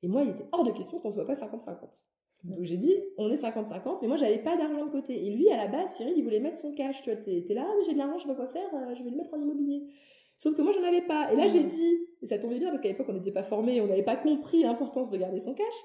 Et 0.02 0.08
moi, 0.08 0.22
il 0.22 0.30
était 0.30 0.46
hors 0.52 0.64
de 0.64 0.72
question 0.72 0.98
qu'on 0.98 1.12
soit 1.12 1.26
pas 1.26 1.34
50-50. 1.34 2.04
Donc 2.44 2.64
j'ai 2.64 2.76
dit, 2.76 2.92
on 3.18 3.30
est 3.30 3.40
50-50, 3.40 3.98
mais 4.02 4.08
moi 4.08 4.16
j'avais 4.16 4.38
pas 4.38 4.56
d'argent 4.56 4.84
de 4.84 4.90
côté. 4.90 5.26
Et 5.26 5.30
lui, 5.30 5.48
à 5.50 5.56
la 5.56 5.68
base, 5.68 5.94
Cyril, 5.94 6.14
il 6.16 6.24
voulait 6.24 6.40
mettre 6.40 6.58
son 6.58 6.74
cash. 6.74 7.00
Tu 7.02 7.12
vois, 7.12 7.22
t'es 7.22 7.44
là, 7.50 7.64
ah, 7.64 7.74
mais 7.78 7.84
j'ai 7.84 7.92
de 7.92 7.98
l'argent, 7.98 8.18
je 8.18 8.22
sais 8.22 8.28
pas 8.28 8.34
quoi 8.34 8.48
faire, 8.48 8.68
je 8.96 9.04
vais 9.04 9.10
le 9.10 9.16
mettre 9.16 9.32
en 9.32 9.40
immobilier. 9.40 9.86
Sauf 10.38 10.56
que 10.56 10.62
moi, 10.62 10.72
j'en 10.72 10.82
avais 10.82 11.02
pas. 11.02 11.32
Et 11.32 11.36
là, 11.36 11.46
j'ai 11.46 11.62
dit, 11.62 12.08
et 12.20 12.26
ça 12.26 12.40
tombait 12.40 12.58
bien 12.58 12.70
parce 12.70 12.80
qu'à 12.80 12.88
l'époque, 12.88 13.06
on 13.08 13.12
n'était 13.12 13.30
pas 13.30 13.44
formés, 13.44 13.80
on 13.80 13.86
n'avait 13.86 14.02
pas 14.02 14.16
compris 14.16 14.64
l'importance 14.64 15.08
de 15.10 15.18
garder 15.18 15.38
son 15.38 15.54
cash. 15.54 15.76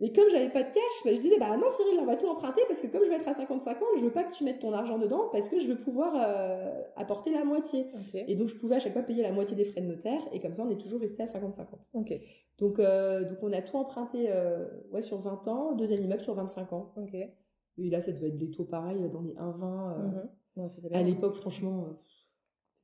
Mais 0.00 0.12
comme 0.12 0.28
j'avais 0.30 0.50
pas 0.50 0.62
de 0.64 0.68
cash, 0.68 1.04
bah, 1.04 1.12
je 1.14 1.20
disais, 1.20 1.38
bah 1.38 1.56
non, 1.56 1.70
Cyril, 1.70 1.98
on 2.00 2.04
va 2.04 2.16
tout 2.16 2.26
emprunter 2.26 2.62
parce 2.66 2.80
que 2.80 2.88
comme 2.88 3.04
je 3.04 3.08
vais 3.08 3.14
être 3.16 3.28
à 3.28 3.32
50-50, 3.32 3.76
je 3.98 4.04
veux 4.04 4.10
pas 4.10 4.24
que 4.24 4.34
tu 4.34 4.42
mettes 4.42 4.58
ton 4.58 4.72
argent 4.72 4.98
dedans 4.98 5.28
parce 5.30 5.48
que 5.48 5.60
je 5.60 5.68
veux 5.68 5.78
pouvoir 5.78 6.12
euh, 6.16 6.82
apporter 6.96 7.30
la 7.30 7.44
moitié. 7.44 7.86
Et 8.28 8.34
donc, 8.34 8.48
je 8.48 8.56
pouvais 8.56 8.76
à 8.76 8.78
chaque 8.80 8.92
fois 8.92 9.02
payer 9.02 9.22
la 9.22 9.30
moitié 9.32 9.56
des 9.56 9.64
frais 9.64 9.80
de 9.80 9.86
notaire 9.86 10.20
et 10.32 10.40
comme 10.40 10.52
ça, 10.54 10.64
on 10.64 10.70
est 10.70 10.80
toujours 10.80 11.00
resté 11.00 11.22
à 11.22 11.26
50-50. 11.26 11.66
Ok. 11.94 12.12
Donc, 12.58 12.78
euh, 12.80 13.24
donc 13.28 13.38
on 13.42 13.52
a 13.52 13.62
tout 13.62 13.76
emprunté 13.76 14.26
euh, 14.30 14.66
ouais, 14.90 15.02
sur 15.02 15.18
20 15.18 15.46
ans, 15.48 15.72
deuxième 15.74 16.02
immeuble 16.02 16.22
sur 16.22 16.34
25 16.34 16.72
ans. 16.72 16.92
Ok. 16.96 17.14
Et 17.14 17.90
là, 17.90 18.00
ça 18.00 18.10
devait 18.12 18.28
être 18.28 18.38
des 18.38 18.50
taux 18.50 18.64
pareils 18.64 19.08
dans 19.10 19.22
les 19.22 19.34
1,20. 19.34 19.92
euh, 19.92 20.02
Mhm. 20.02 20.28
Non, 20.56 20.68
c'était 20.68 20.88
bien. 20.88 20.98
À 20.98 21.02
l'époque, 21.02 21.34
franchement, 21.34 21.86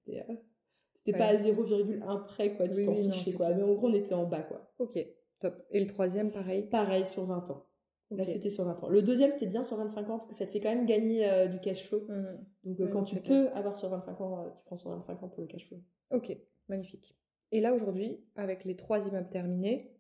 c'était 0.07 1.13
pas 1.19 1.27
à 1.27 1.37
0,1 1.37 2.25
près, 2.25 2.57
quoi, 2.57 2.69
tu 2.69 2.77
Oui, 2.79 2.85
t'en 2.85 2.93
oui, 2.93 3.11
fichais, 3.11 3.33
quoi. 3.33 3.51
Mais 3.51 3.63
en 3.63 3.73
gros, 3.75 3.89
on 3.89 3.95
était 3.95 4.15
en 4.15 4.25
bas, 4.25 4.43
quoi. 4.43 4.73
Ok. 4.79 4.99
Top. 5.41 5.63
Et 5.71 5.81
le 5.81 5.87
troisième, 5.87 6.31
pareil? 6.31 6.65
Pareil 6.69 7.07
sur 7.07 7.25
20 7.25 7.51
ans. 7.51 7.67
Là, 8.11 8.25
c'était 8.25 8.51
sur 8.51 8.65
20 8.65 8.83
ans. 8.83 8.89
Le 8.89 9.03
deuxième, 9.03 9.31
c'était 9.31 9.47
bien 9.47 9.63
sur 9.63 9.77
25 9.77 10.03
ans 10.11 10.17
parce 10.17 10.27
que 10.27 10.35
ça 10.35 10.45
te 10.45 10.51
fait 10.51 10.61
quand 10.61 10.69
même 10.75 10.85
gagner 10.85 11.29
euh, 11.29 11.47
du 11.47 11.61
cash 11.61 11.87
flow. 11.87 12.03
Mhm. 12.09 12.39
Donc, 12.65 12.81
euh, 12.81 12.87
quand 12.89 13.05
tu 13.05 13.21
peux 13.21 13.49
avoir 13.51 13.77
sur 13.77 13.89
25 13.89 14.21
ans, 14.21 14.41
euh, 14.45 14.49
tu 14.57 14.65
prends 14.65 14.77
sur 14.77 14.91
25 14.91 15.23
ans 15.23 15.29
pour 15.29 15.43
le 15.43 15.47
cash 15.47 15.67
flow. 15.69 15.79
Ok. 16.11 16.37
Magnifique. 16.69 17.17
Et 17.53 17.61
là, 17.61 17.73
aujourd'hui, 17.73 18.21
avec 18.37 18.65
les 18.65 18.75
trois 18.77 19.07
immeubles 19.07 19.29
terminés, 19.31 19.93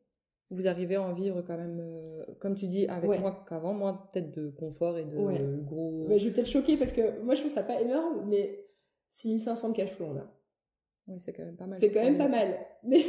vous 0.50 0.66
arrivez 0.66 0.96
à 0.96 1.02
en 1.02 1.12
vivre 1.12 1.42
quand 1.42 1.56
même, 1.56 1.80
comme 2.40 2.56
tu 2.56 2.66
dis, 2.66 2.86
avec 2.88 3.08
Ouais. 3.08 3.18
moins 3.20 3.44
qu'avant, 3.48 3.72
moins 3.72 4.08
peut-être 4.12 4.32
de 4.32 4.50
confort 4.50 4.98
et 4.98 5.04
de 5.04 5.16
Ouais. 5.16 5.40
gros. 5.64 6.06
Ouais, 6.08 6.18
je 6.18 6.26
vais 6.28 6.34
peut-être 6.34 6.48
choquer 6.48 6.76
parce 6.76 6.90
que 6.90 7.20
moi 7.20 7.34
je 7.36 7.40
trouve 7.42 7.52
ça 7.52 7.62
pas 7.62 7.80
énorme, 7.80 8.24
mais 8.28 8.66
6500 9.10 9.68
de 9.70 9.74
cash 9.74 9.90
flow 9.92 10.06
on 10.06 10.16
a. 10.16 10.26
Oui, 11.08 11.18
c'est 11.18 11.32
quand 11.32 11.44
même 11.44 11.56
pas 11.56 11.66
mal. 11.66 11.78
C'est 11.80 11.90
quand 11.90 12.02
même 12.02 12.18
pas 12.18 12.28
mal. 12.28 12.58
Mais, 12.82 13.04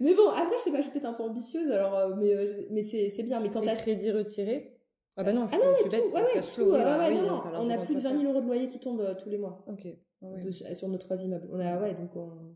mais 0.00 0.14
bon, 0.14 0.28
après, 0.30 0.56
je 0.58 0.64
sais 0.64 0.70
pas, 0.70 0.78
je 0.78 0.82
suis 0.82 0.90
peut-être 0.92 1.04
un 1.06 1.14
peu 1.14 1.22
ambitieuse, 1.22 1.70
alors, 1.70 1.94
euh, 1.96 2.14
mais, 2.16 2.34
euh, 2.34 2.66
mais 2.70 2.82
c'est 2.82 3.08
c'est 3.08 3.22
bien. 3.22 3.40
Mais 3.40 3.50
quand 3.50 3.62
t'as. 3.62 3.76
crédits 3.76 4.10
retirés 4.10 4.78
Ah 5.16 5.24
bah 5.24 5.32
non, 5.32 5.46
je, 5.46 5.54
Ah 5.54 5.58
non, 5.58 5.70
je 5.72 5.80
suis 5.80 5.84
tout, 5.84 5.90
bête, 5.90 6.02
ouais, 6.04 6.10
c'est 6.10 6.36
ouais, 6.36 6.40
tout, 6.42 6.48
flow. 6.52 6.72
ouais, 6.72 7.08
oui, 7.08 7.20
non, 7.26 7.42
on 7.58 7.70
a 7.70 7.78
plus 7.78 7.94
de 7.94 8.00
quoi 8.00 8.10
20 8.10 8.10
faire. 8.10 8.20
000 8.20 8.32
euros 8.32 8.40
de 8.42 8.46
loyer 8.46 8.66
qui 8.68 8.78
tombent 8.80 9.00
euh, 9.00 9.14
tous 9.14 9.28
les 9.30 9.38
mois 9.38 9.64
Ok. 9.68 9.86
De- 10.22 10.50
sur 10.74 10.88
nos 10.88 10.98
trois 10.98 11.22
immeubles. 11.22 11.48
On 11.52 11.60
a, 11.60 11.80
ouais, 11.80 11.94
donc 11.94 12.14
on. 12.16 12.54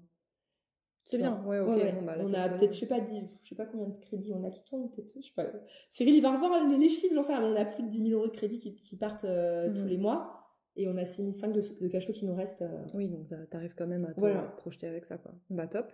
C'est 1.06 1.18
bien, 1.18 1.42
ouais, 1.46 1.58
ok. 1.60 1.68
Ouais, 1.68 1.82
ouais. 1.84 1.92
bon, 1.92 2.02
bah, 2.02 2.14
on 2.20 2.32
a 2.34 2.48
peut-être, 2.48 2.72
je 2.74 2.78
sais 2.80 2.86
pas, 2.86 3.00
dix- 3.00 3.38
je 3.42 3.48
sais 3.50 3.54
pas 3.54 3.66
combien 3.66 3.88
de 3.88 3.98
crédits 4.00 4.32
on 4.34 4.42
a 4.44 4.50
qui 4.50 4.62
tombent, 4.64 4.90
peut-être, 4.94 5.14
je 5.16 5.20
sais 5.26 5.32
pas. 5.36 5.44
Cyril, 5.90 6.14
il 6.14 6.22
va 6.22 6.32
revoir 6.32 6.66
les, 6.66 6.76
les 6.78 6.88
chiffres, 6.88 7.14
j'en 7.14 7.22
sais 7.22 7.34
rien, 7.34 7.42
mais 7.46 7.58
on 7.58 7.60
a 7.60 7.64
plus 7.66 7.82
de 7.84 7.88
10 7.88 8.08
000 8.08 8.18
euros 8.20 8.26
de 8.26 8.32
crédits 8.36 8.58
qui, 8.58 8.74
qui 8.76 8.96
partent 8.96 9.24
euh, 9.24 9.68
Mhm. 9.68 9.74
tous 9.82 9.86
les 9.88 9.98
mois, 9.98 10.43
et 10.76 10.88
on 10.88 10.96
a 10.96 11.04
6 11.04 11.32
500 11.32 11.48
de, 11.52 11.62
de 11.80 11.88
cash 11.88 12.04
flow 12.04 12.14
qui 12.14 12.24
nous 12.26 12.34
reste. 12.34 12.62
euh, 12.62 12.84
Oui, 12.94 13.08
donc 13.08 13.28
t'a- 13.28 13.46
t'arrives 13.46 13.74
quand 13.76 13.86
même 13.86 14.04
à 14.04 14.12
te, 14.14 14.20
Voilà. 14.20 14.42
projeter 14.58 14.86
avec 14.86 15.04
ça, 15.04 15.18
quoi. 15.18 15.32
Bah 15.50 15.66
top. 15.68 15.92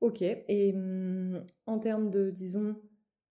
Ok. 0.00 0.22
Et 0.22 0.72
hum, 0.74 1.44
en 1.66 1.78
termes 1.78 2.10
de, 2.10 2.30
disons, 2.30 2.76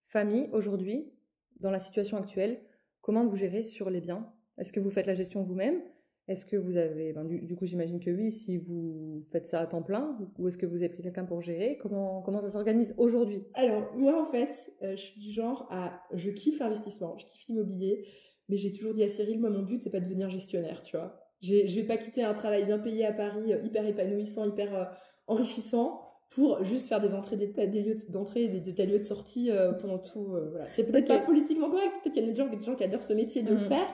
famille, 0.06 0.48
aujourd'hui, 0.52 1.12
dans 1.60 1.70
la 1.70 1.78
situation 1.80 2.16
actuelle, 2.16 2.60
comment 3.00 3.26
vous 3.26 3.36
gérez 3.36 3.62
sur 3.62 3.90
les 3.90 4.00
biens? 4.00 4.32
Est-ce 4.58 4.72
que 4.72 4.80
vous 4.80 4.90
faites 4.90 5.06
la 5.06 5.14
gestion 5.14 5.42
vous-même? 5.42 5.80
Est-ce 6.28 6.46
que 6.46 6.56
vous 6.56 6.76
avez, 6.76 7.12
ben, 7.12 7.24
du, 7.24 7.40
du 7.40 7.56
coup, 7.56 7.66
j'imagine 7.66 7.98
que 7.98 8.10
oui, 8.10 8.30
si 8.30 8.56
vous 8.56 9.24
faites 9.32 9.48
ça 9.48 9.60
à 9.60 9.66
temps 9.66 9.82
plein, 9.82 10.16
ou 10.38 10.46
est-ce 10.46 10.56
que 10.56 10.66
vous 10.66 10.76
avez 10.76 10.88
pris 10.88 11.02
quelqu'un 11.02 11.24
pour 11.24 11.40
gérer? 11.40 11.78
Comment 11.82 12.22
comment 12.22 12.40
ça 12.40 12.48
s'organise 12.48 12.94
aujourd'hui? 12.96 13.44
Alors, 13.54 13.92
moi, 13.96 14.22
en 14.22 14.24
fait, 14.30 14.72
euh, 14.82 14.92
je 14.92 15.00
suis 15.02 15.20
du 15.20 15.32
genre 15.32 15.66
à. 15.70 16.00
Je 16.14 16.30
kiffe 16.30 16.60
l'investissement, 16.60 17.18
je 17.18 17.26
kiffe 17.26 17.46
l'immobilier, 17.48 18.06
mais 18.48 18.56
j'ai 18.56 18.72
toujours 18.72 18.92
dit 18.94 19.02
à 19.02 19.08
Cyril, 19.08 19.40
moi, 19.40 19.50
mon 19.50 19.62
but, 19.62 19.82
c'est 19.82 19.90
pas 19.90 20.00
de 20.00 20.04
devenir 20.04 20.28
gestionnaire, 20.30 20.82
tu 20.82 20.96
vois. 20.96 21.14
Je 21.40 21.74
vais 21.74 21.86
pas 21.86 21.96
quitter 21.96 22.22
un 22.22 22.34
travail 22.34 22.64
bien 22.64 22.78
payé 22.78 23.04
à 23.06 23.12
Paris, 23.12 23.52
euh, 23.52 23.58
hyper 23.64 23.84
épanouissant, 23.86 24.44
hyper 24.46 24.74
euh, 24.74 24.84
enrichissant, 25.26 26.00
pour 26.30 26.62
juste 26.64 26.86
faire 26.88 27.00
des 27.00 27.14
entrées 27.14 27.36
d'état, 27.36 27.66
des 27.66 27.82
lieux 27.82 27.94
de- 27.96 28.12
d'entrée 28.12 28.44
et 28.44 28.48
des 28.48 28.70
états 28.70 28.84
lieux 28.84 28.98
de 28.98 29.04
sortie 29.04 29.50
euh, 29.50 29.72
pendant 29.72 29.98
tout. 29.98 30.34
euh, 30.34 30.48
voilà. 30.50 30.68
C'est 30.68 30.84
peut-être 30.84 31.08
pas 31.08 31.18
politiquement 31.18 31.68
correct, 31.70 31.92
peut-être 32.02 32.14
qu'il 32.14 32.22
y 32.22 32.26
a 32.26 32.30
des 32.30 32.34
gens, 32.36 32.46
des 32.46 32.60
gens 32.64 32.74
qui 32.74 32.84
adorent 32.84 33.02
ce 33.02 33.12
métier 33.12 33.42
de 33.42 33.50
le 33.50 33.56
Mhm. 33.56 33.60
faire. 33.64 33.88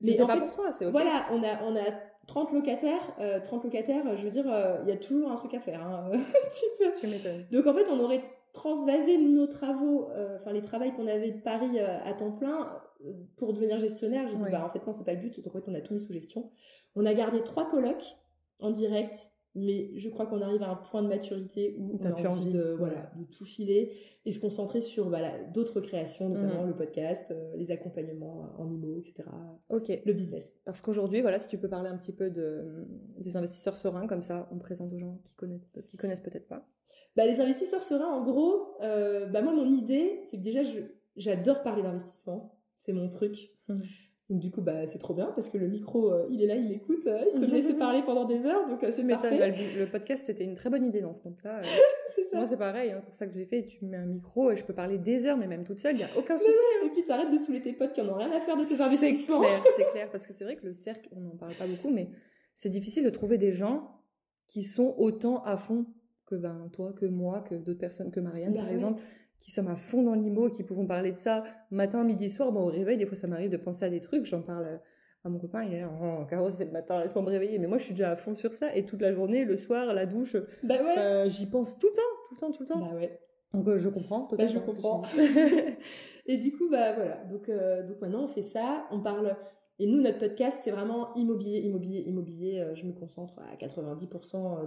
Mais 0.00 0.20
en 0.20 0.26
pas 0.26 0.34
fait, 0.34 0.40
pour 0.40 0.52
toi, 0.52 0.72
c'est 0.72 0.84
ok. 0.86 0.92
voilà, 0.92 1.26
on 1.32 1.42
a, 1.42 1.62
on 1.64 1.74
a 1.76 1.90
30 2.26 2.52
locataires, 2.52 3.14
euh, 3.20 3.40
30 3.40 3.64
locataires, 3.64 4.16
je 4.16 4.24
veux 4.24 4.30
dire, 4.30 4.44
euh, 4.52 4.78
il 4.84 4.88
y 4.88 4.92
a 4.92 4.96
toujours 4.96 5.30
un 5.30 5.36
truc 5.36 5.54
à 5.54 5.60
faire. 5.60 5.80
Hein, 5.86 6.10
Tu 7.00 7.06
m'étonnes. 7.06 7.46
donc 7.52 7.66
en 7.66 7.72
fait, 7.74 7.88
on 7.90 7.98
aurait 8.00 8.22
transvasé 8.56 9.18
nos 9.18 9.46
travaux, 9.46 10.08
euh, 10.10 10.36
enfin 10.36 10.52
les 10.52 10.62
travails 10.62 10.92
qu'on 10.94 11.06
avait 11.06 11.30
de 11.30 11.40
Paris 11.40 11.78
euh, 11.78 11.98
à 12.04 12.12
temps 12.14 12.32
plein 12.32 12.68
euh, 13.04 13.12
pour 13.36 13.52
devenir 13.52 13.78
gestionnaire. 13.78 14.26
J'ai 14.28 14.36
dit 14.36 14.44
Ouais. 14.44 14.50
bah 14.50 14.64
en 14.64 14.68
fait 14.70 14.84
non, 14.86 14.92
c'est 14.92 15.04
pas 15.04 15.12
le 15.14 15.20
but. 15.20 15.36
Donc 15.44 15.54
en 15.54 15.60
fait, 15.60 15.68
on 15.70 15.74
a 15.74 15.80
tout 15.80 15.92
mis 15.94 16.00
sous 16.00 16.12
gestion. 16.12 16.50
On 16.94 17.04
a 17.06 17.14
gardé 17.14 17.42
trois 17.44 17.68
colocs 17.70 18.16
en 18.58 18.70
direct, 18.70 19.30
mais 19.54 19.90
je 19.98 20.08
crois 20.08 20.24
qu'on 20.26 20.40
arrive 20.40 20.62
à 20.62 20.70
un 20.70 20.76
point 20.76 21.02
de 21.02 21.08
maturité 21.08 21.76
où 21.78 21.98
on 22.00 22.04
a 22.06 22.12
envie, 22.12 22.26
envie, 22.26 22.50
de 22.50 22.74
voilà 22.78 23.10
de 23.16 23.24
tout 23.24 23.44
filer 23.44 23.92
et 24.24 24.30
se 24.30 24.40
concentrer 24.40 24.80
sur 24.80 25.10
bah, 25.10 25.20
d'autres 25.52 25.80
créations, 25.82 26.28
notamment 26.30 26.62
Mhm. 26.62 26.68
le 26.68 26.74
podcast, 26.76 27.34
les 27.56 27.70
accompagnements 27.70 28.54
en 28.58 28.70
IMO, 28.70 28.96
etc. 28.98 29.24
Ok. 29.68 29.92
Le 30.04 30.12
business. 30.14 30.56
Parce 30.64 30.80
qu'aujourd'hui, 30.80 31.20
voilà, 31.20 31.38
si 31.38 31.48
tu 31.48 31.58
peux 31.58 31.68
parler 31.68 31.90
un 31.90 31.96
petit 31.98 32.12
peu 32.12 32.30
de, 32.30 32.86
des 33.18 33.36
investisseurs 33.36 33.76
sereins, 33.76 34.06
comme 34.06 34.22
ça, 34.22 34.48
on 34.50 34.58
présente 34.58 34.92
aux 34.94 34.98
gens 34.98 35.18
qui 35.24 35.34
connaissent, 35.34 35.68
qui 35.86 35.96
connaissent 35.98 36.20
peut-être 36.22 36.48
pas. 36.48 36.66
Bah, 37.16 37.24
les 37.26 37.40
investisseurs 37.40 37.82
sereins, 37.82 38.06
en 38.12 38.22
gros, 38.22 38.76
euh, 38.82 39.26
bah, 39.26 39.42
moi, 39.42 39.52
mon 39.52 39.72
idée, 39.72 40.20
c'est 40.26 40.36
que 40.36 40.42
déjà, 40.42 40.60
j'adore 41.16 41.62
parler 41.62 41.82
d'investissement. 41.82 42.52
C'est 42.80 42.92
mon 42.92 43.08
truc. 43.08 43.50
Mhm. 43.68 43.80
Donc, 44.28 44.40
du 44.40 44.50
coup, 44.50 44.60
bah, 44.60 44.86
c'est 44.88 44.98
trop 44.98 45.14
bien 45.14 45.26
parce 45.36 45.48
que 45.50 45.56
le 45.56 45.68
micro, 45.68 46.12
euh, 46.12 46.26
il 46.30 46.42
est 46.42 46.46
là, 46.46 46.56
il 46.56 46.68
m'écoute, 46.68 47.06
euh, 47.06 47.20
il 47.32 47.40
peut 47.40 47.46
me 47.46 47.52
laisser 47.52 47.74
parler 47.74 48.02
pendant 48.02 48.24
des 48.24 48.44
heures. 48.44 48.68
Donc, 48.68 48.82
euh, 48.82 48.90
c'est 48.92 49.06
parfait. 49.06 49.38
bah, 49.38 49.48
le, 49.48 49.78
le 49.78 49.86
podcast, 49.88 50.24
c'était 50.26 50.42
une 50.42 50.56
très 50.56 50.68
bonne 50.68 50.84
idée 50.84 51.00
dans 51.00 51.12
ce 51.12 51.20
compte-là. 51.20 51.62
C'est. 52.14 52.34
Moi, 52.34 52.46
c'est 52.46 52.56
pareil, 52.56 52.90
hein, 52.90 53.00
pour 53.04 53.14
ça 53.14 53.26
que 53.26 53.32
je 53.32 53.38
l'ai 53.38 53.44
fait. 53.46 53.66
Tu 53.66 53.84
mets 53.84 53.96
un 53.98 54.06
micro 54.06 54.50
et 54.50 54.56
je 54.56 54.64
peux 54.64 54.72
parler 54.72 54.98
des 54.98 55.26
heures, 55.26 55.36
mais 55.36 55.46
même 55.46 55.62
toute 55.64 55.78
seule, 55.78 55.94
il 55.94 55.98
n'y 55.98 56.02
a 56.04 56.08
aucun 56.18 56.36
souci. 56.36 56.50
Et 56.84 56.88
puis, 56.88 57.04
t'arrêtes 57.04 57.30
de 57.30 57.38
saouler 57.38 57.60
tes 57.62 57.72
potes 57.72 57.92
qui 57.92 58.00
en 58.00 58.08
ont 58.08 58.14
rien 58.14 58.32
à 58.32 58.40
faire 58.40 58.56
de 58.56 58.62
tes 58.64 58.74
C'est 58.74 58.82
investissements. 58.82 59.38
clair, 59.40 59.62
c'est 59.76 59.90
clair. 59.92 60.10
Parce 60.10 60.26
que 60.26 60.32
c'est 60.32 60.44
vrai 60.44 60.56
que 60.56 60.66
le 60.66 60.72
cercle, 60.72 61.08
on 61.14 61.20
n'en 61.20 61.36
parle 61.36 61.54
pas 61.54 61.66
beaucoup, 61.66 61.90
mais 61.90 62.08
c'est 62.56 62.68
difficile 62.70 63.04
de 63.04 63.10
trouver 63.10 63.38
des 63.38 63.52
gens 63.52 64.00
qui 64.48 64.64
sont 64.64 64.94
autant 64.98 65.42
à 65.44 65.56
fond 65.56 65.86
que 66.26 66.34
ben, 66.34 66.68
toi, 66.72 66.92
que 66.92 67.06
moi, 67.06 67.42
que 67.42 67.54
d'autres 67.54 67.78
personnes, 67.78 68.10
que 68.10 68.20
Marianne, 68.20 68.52
Bah 68.54 68.60
par 68.60 68.68
exemple, 68.70 69.00
qui 69.38 69.50
sommes 69.50 69.68
à 69.68 69.76
fond 69.76 70.02
dans 70.02 70.14
l'IMO 70.14 70.48
et 70.48 70.50
qui 70.50 70.64
pouvons 70.64 70.86
parler 70.86 71.12
de 71.12 71.18
ça 71.18 71.44
matin, 71.70 72.04
midi, 72.04 72.30
soir. 72.30 72.52
Bon, 72.52 72.62
au 72.62 72.66
réveil, 72.70 72.96
des 72.96 73.06
fois, 73.06 73.16
ça 73.16 73.26
m'arrive 73.26 73.50
de 73.50 73.56
penser 73.56 73.84
à 73.84 73.90
des 73.90 74.00
trucs. 74.00 74.24
J'en 74.26 74.42
parle 74.42 74.80
à 75.24 75.28
mon 75.28 75.38
copain, 75.38 75.64
il 75.64 75.74
est 75.74 75.80
là, 75.80 75.90
oh, 76.00 76.24
Caro, 76.26 76.50
c'est 76.52 76.66
le 76.66 76.70
matin, 76.70 77.02
laisse-moi 77.02 77.24
me 77.24 77.30
réveiller. 77.30 77.58
Mais 77.58 77.66
moi, 77.66 77.78
je 77.78 77.84
suis 77.84 77.94
déjà 77.94 78.12
à 78.12 78.16
fond 78.16 78.34
sur 78.34 78.52
ça. 78.52 78.74
Et 78.76 78.84
toute 78.84 79.00
la 79.02 79.12
journée, 79.12 79.44
le 79.44 79.56
soir, 79.56 79.92
la 79.92 80.06
douche, 80.06 80.36
Bah 80.62 80.76
ouais. 80.82 80.98
euh, 80.98 81.28
j'y 81.28 81.46
pense 81.46 81.78
tout 81.78 81.88
le 81.88 81.92
temps, 81.94 82.02
tout 82.28 82.34
le 82.34 82.40
temps, 82.40 82.52
tout 82.52 82.62
le 82.62 82.68
temps. 82.68 82.80
Bah 82.80 82.94
ouais. 82.96 83.20
Donc, 83.52 83.68
euh, 83.68 83.78
je 83.78 83.88
comprends 83.88 84.26
totalement. 84.26 84.52
je 84.52 84.58
comprends. 84.58 85.02
et 86.26 86.36
du 86.38 86.52
coup, 86.52 86.68
bah 86.70 86.92
voilà. 86.94 87.24
Donc, 87.24 87.48
euh, 87.48 87.82
donc 87.86 88.00
maintenant, 88.00 88.24
on 88.24 88.28
fait 88.28 88.42
ça. 88.42 88.86
On 88.90 89.00
parle. 89.00 89.36
Et 89.78 89.86
nous, 89.86 90.00
notre 90.00 90.18
podcast, 90.18 90.60
c'est 90.62 90.70
vraiment 90.70 91.14
immobilier, 91.14 91.58
immobilier, 91.60 92.00
immobilier. 92.00 92.60
Euh, 92.60 92.74
je 92.74 92.84
me 92.86 92.92
concentre 92.92 93.38
à 93.40 93.56
90% 93.56 94.36
euh, 94.36 94.66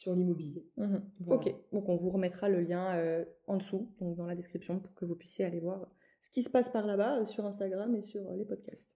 sur 0.00 0.14
l'immobilier. 0.14 0.66
Mhm. 0.78 1.02
Voilà. 1.20 1.42
Ok, 1.42 1.54
donc 1.72 1.88
on 1.90 1.96
vous 1.96 2.08
remettra 2.08 2.48
le 2.48 2.62
lien 2.62 2.96
euh, 2.96 3.24
en 3.46 3.58
dessous, 3.58 3.92
donc 4.00 4.16
dans 4.16 4.24
la 4.24 4.34
description, 4.34 4.80
pour 4.80 4.94
que 4.94 5.04
vous 5.04 5.14
puissiez 5.14 5.44
aller 5.44 5.60
voir 5.60 5.86
ce 6.22 6.30
qui 6.30 6.42
se 6.42 6.48
passe 6.48 6.70
par 6.70 6.86
là-bas 6.86 7.20
euh, 7.20 7.26
sur 7.26 7.44
Instagram 7.44 7.94
et 7.94 8.00
sur 8.00 8.26
euh, 8.26 8.34
les 8.34 8.46
podcasts. 8.46 8.90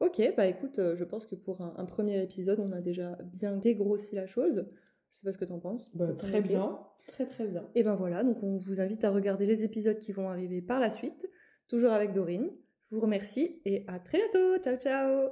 Ok, 0.00 0.22
bah 0.38 0.46
écoute, 0.46 0.76
je 0.78 1.04
pense 1.04 1.26
que 1.26 1.34
pour 1.34 1.60
un, 1.60 1.74
un 1.76 1.84
premier 1.84 2.22
épisode, 2.22 2.58
on 2.58 2.72
a 2.72 2.80
déjà 2.80 3.18
bien 3.34 3.58
dégrossi 3.58 4.14
la 4.14 4.26
chose. 4.26 4.66
Je 5.12 5.18
sais 5.18 5.24
pas 5.24 5.32
ce 5.32 5.36
que 5.36 5.44
tu 5.44 5.52
en 5.52 5.60
penses. 5.60 5.90
Bah, 5.92 6.10
très 6.14 6.38
ok 6.38 6.44
bien. 6.44 6.78
Très, 7.08 7.26
très 7.26 7.46
bien. 7.46 7.68
Et 7.74 7.82
ben 7.82 7.96
voilà, 7.96 8.24
donc 8.24 8.42
on 8.42 8.56
vous 8.56 8.80
invite 8.80 9.04
à 9.04 9.10
regarder 9.10 9.44
les 9.44 9.62
épisodes 9.62 9.98
qui 9.98 10.12
vont 10.12 10.30
arriver 10.30 10.62
par 10.62 10.80
la 10.80 10.88
suite, 10.88 11.28
toujours 11.68 11.90
avec 11.90 12.12
Dorine. 12.14 12.50
Je 12.86 12.94
vous 12.94 13.02
remercie 13.02 13.60
et 13.66 13.84
à 13.88 13.98
très 13.98 14.18
bientôt. 14.18 14.62
Ciao, 14.62 14.76
ciao 14.78 15.28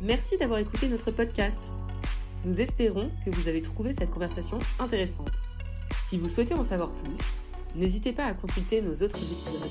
Merci 0.00 0.38
d'avoir 0.38 0.60
écouté 0.60 0.88
notre 0.88 1.10
podcast. 1.10 1.83
Nous 2.44 2.60
espérons 2.60 3.10
que 3.24 3.30
vous 3.30 3.48
avez 3.48 3.62
trouvé 3.62 3.94
cette 3.98 4.10
conversation 4.10 4.58
intéressante. 4.78 5.32
Si 6.04 6.18
vous 6.18 6.28
souhaitez 6.28 6.52
en 6.52 6.62
savoir 6.62 6.92
plus, 6.92 7.16
n'hésitez 7.74 8.12
pas 8.12 8.26
à 8.26 8.34
consulter 8.34 8.82
nos 8.82 8.92
autres 8.92 9.16
épisodes 9.16 9.70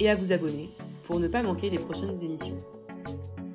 et 0.00 0.08
à 0.08 0.14
vous 0.14 0.32
abonner 0.32 0.70
pour 1.02 1.20
ne 1.20 1.28
pas 1.28 1.42
manquer 1.42 1.68
les 1.68 1.76
prochaines 1.76 2.18
émissions. 2.22 2.56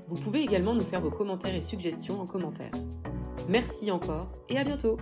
Vous 0.07 0.21
pouvez 0.21 0.41
également 0.41 0.75
nous 0.75 0.81
faire 0.81 1.01
vos 1.01 1.09
commentaires 1.09 1.55
et 1.55 1.61
suggestions 1.61 2.21
en 2.21 2.27
commentaire. 2.27 2.71
Merci 3.49 3.89
encore 3.89 4.31
et 4.47 4.59
à 4.59 4.63
bientôt 4.63 4.97